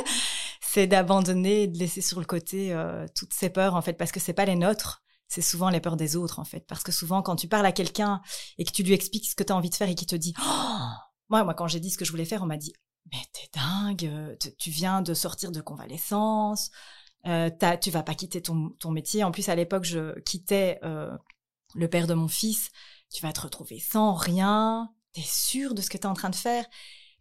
[0.60, 2.78] c'est d'abandonner, de laisser sur le côté
[3.14, 5.96] toutes ces peurs, en fait, parce que c'est pas les nôtres c'est souvent les peurs
[5.96, 6.66] des autres en fait.
[6.66, 8.20] Parce que souvent quand tu parles à quelqu'un
[8.58, 10.16] et que tu lui expliques ce que tu as envie de faire et qu'il te
[10.16, 10.42] dit oh
[11.30, 12.74] moi, moi quand j'ai dit ce que je voulais faire, on m'a dit
[13.12, 16.70] mais t'es dingue, tu viens de sortir de convalescence,
[17.26, 17.48] euh,
[17.80, 19.24] tu vas pas quitter ton, ton métier.
[19.24, 21.16] En plus à l'époque je quittais euh,
[21.74, 22.70] le père de mon fils,
[23.08, 26.30] tu vas te retrouver sans rien, t'es sûr de ce que tu es en train
[26.30, 26.66] de faire?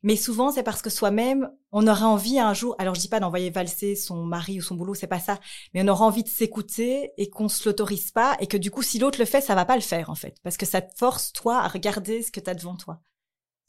[0.03, 3.19] Mais souvent, c'est parce que soi-même, on aura envie un jour, alors je dis pas
[3.19, 5.39] d'envoyer valser son mari ou son boulot, c'est pas ça,
[5.73, 8.81] mais on aura envie de s'écouter et qu'on se l'autorise pas et que du coup,
[8.81, 10.97] si l'autre le fait, ça va pas le faire en fait, parce que ça te
[10.97, 13.01] force toi à regarder ce que tu as devant toi.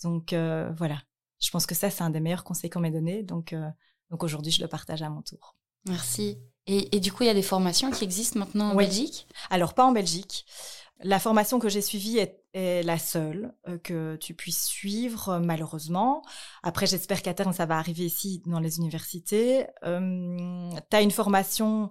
[0.03, 1.03] Donc euh, voilà,
[1.41, 3.69] je pense que ça c'est un des meilleurs conseils qu'on m'ait donné, donc euh,
[4.11, 5.57] donc aujourd'hui je le partage à mon tour.
[5.87, 6.39] Merci.
[6.67, 9.27] Et, du coup, il y a des formations qui existent maintenant en Belgique?
[9.51, 10.47] Alors, pas en Belgique.
[11.03, 16.23] La formation que j'ai suivie est, la seule euh, que tu puisses suivre, malheureusement.
[16.63, 19.67] Après, j'espère qu'à terme, ça va arriver ici dans les universités.
[19.85, 21.91] Euh, tu as une formation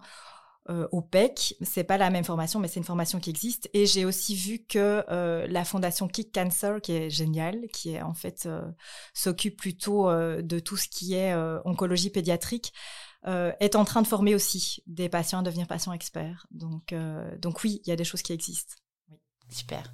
[0.69, 1.55] euh, au PEC.
[1.61, 3.69] C'est pas la même formation, mais c'est une formation qui existe.
[3.73, 8.03] Et j'ai aussi vu que euh, la fondation Kick Cancer, qui est géniale, qui est
[8.03, 8.61] en fait euh,
[9.15, 11.35] s'occupe plutôt de tout ce qui est
[11.65, 12.73] oncologie pédiatrique,
[13.25, 16.45] est en train de former aussi des patients à devenir patients experts.
[16.51, 16.93] Donc,
[17.39, 18.75] donc oui, il y a des choses qui existent.
[19.49, 19.93] Super.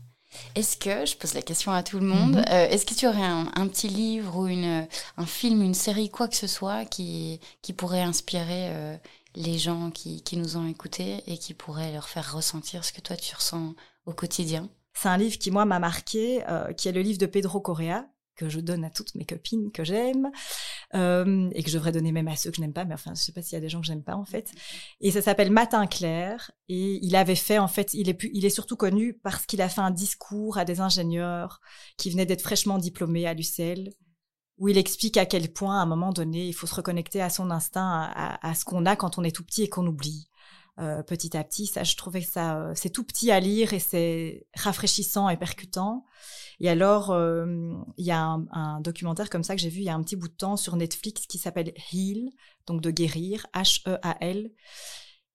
[0.56, 2.70] Est-ce que, je pose la question à tout le monde, mm-hmm.
[2.70, 4.86] est-ce que tu aurais un, un, petit livre ou une,
[5.18, 8.98] un film, une série, quoi que ce soit, qui, qui pourrait inspirer
[9.36, 13.16] les gens qui, nous ont écoutés et qui pourraient leur faire ressentir ce que toi
[13.16, 13.76] tu ressens
[14.06, 14.70] au quotidien?
[14.94, 18.06] C'est un livre qui, moi, m'a marqué, euh, qui est le livre de Pedro Correa,
[18.36, 20.30] que je donne à toutes mes copines que j'aime
[20.94, 23.14] euh, et que je devrais donner même à ceux que je n'aime pas, mais enfin,
[23.16, 24.52] je sais pas s'il y a des gens que j'aime pas en fait.
[25.02, 28.50] Et ça s'appelle Matin clair et il avait fait en fait, il est, il est
[28.50, 31.62] surtout connu parce qu'il a fait un discours à des ingénieurs
[31.98, 33.92] qui venaient d'être fraîchement diplômés à l'UCL
[34.58, 37.30] où il explique à quel point, à un moment donné, il faut se reconnecter à
[37.30, 40.30] son instinct, à, ce qu'on a quand on est tout petit et qu'on oublie.
[40.80, 43.74] Euh, petit à petit, ça, je trouvais que ça, euh, c'est tout petit à lire
[43.74, 46.06] et c'est rafraîchissant et percutant.
[46.60, 47.46] Et alors, euh,
[47.98, 50.04] il y a un, un, documentaire comme ça que j'ai vu il y a un
[50.04, 52.30] petit bout de temps sur Netflix qui s'appelle Heal,
[52.68, 54.52] donc de guérir, H-E-A-L,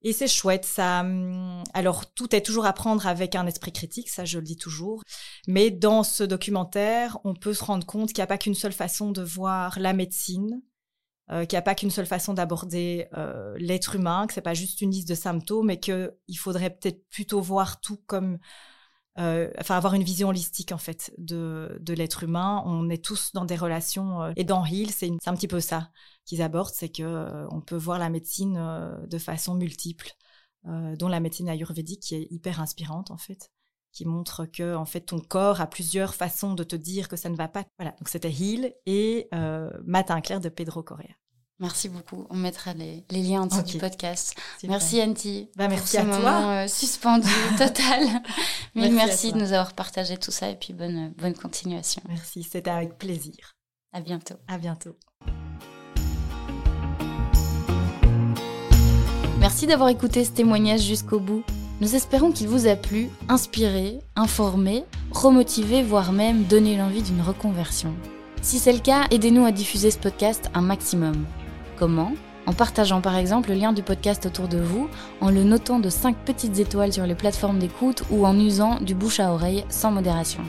[0.02, 1.00] et c'est chouette, ça.
[1.00, 4.56] Hum, alors, tout est toujours à prendre avec un esprit critique, ça je le dis
[4.56, 5.02] toujours.
[5.46, 8.72] Mais dans ce documentaire, on peut se rendre compte qu'il n'y a pas qu'une seule
[8.72, 10.62] façon de voir la médecine,
[11.30, 14.54] euh, qu'il n'y a pas qu'une seule façon d'aborder euh, l'être humain, que c'est pas
[14.54, 18.38] juste une liste de symptômes, mais qu'il faudrait peut-être plutôt voir tout comme
[19.18, 22.62] euh, enfin avoir une vision holistique en fait de, de l'être humain.
[22.66, 25.90] On est tous dans des relations et dans Heal, c'est un petit peu ça
[26.24, 28.54] qu'ils abordent, c'est que on peut voir la médecine
[29.06, 30.12] de façon multiple,
[30.64, 33.50] dont la médecine ayurvédique qui est hyper inspirante en fait,
[33.92, 37.28] qui montre que en fait ton corps a plusieurs façons de te dire que ça
[37.28, 37.64] ne va pas.
[37.78, 39.28] Voilà, donc c'était Heal et
[39.84, 41.14] Matin clair de Pedro Correa.
[41.60, 42.26] Merci beaucoup.
[42.30, 44.34] On mettra les, liens en dessous du podcast.
[44.64, 45.50] Merci Anti.
[45.56, 46.64] Bah, merci à toi.
[46.64, 47.28] Euh, suspendu
[47.58, 48.02] total.
[48.74, 52.00] merci, merci de nous avoir partagé tout ça et puis bonne, bonne continuation.
[52.08, 53.56] Merci, c'était avec plaisir.
[53.92, 54.36] À bientôt.
[54.48, 54.96] À bientôt.
[59.38, 61.44] Merci d'avoir écouté ce témoignage jusqu'au bout.
[61.80, 67.94] Nous espérons qu'il vous a plu, inspiré, informé, remotivé, voire même donné l'envie d'une reconversion.
[68.42, 71.24] Si c'est le cas, aidez-nous à diffuser ce podcast un maximum.
[71.78, 72.12] Comment?
[72.44, 74.90] En partageant par exemple le lien du podcast autour de vous,
[75.22, 78.94] en le notant de 5 petites étoiles sur les plateformes d'écoute ou en usant du
[78.94, 80.42] bouche à oreille sans modération.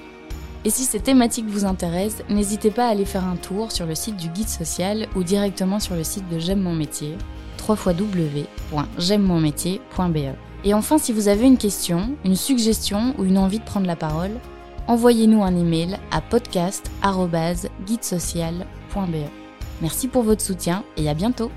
[0.65, 3.95] Et si ces thématiques vous intéressent, n'hésitez pas à aller faire un tour sur le
[3.95, 7.17] site du guide social ou directement sur le site de J'aime mon métier,
[7.67, 10.50] www.j'aime-mon-métier.be.
[10.63, 13.95] Et enfin, si vous avez une question, une suggestion ou une envie de prendre la
[13.95, 14.31] parole,
[14.87, 19.15] envoyez-nous un email à podcast.guidesocial.be.
[19.81, 21.51] Merci pour votre soutien et à bientôt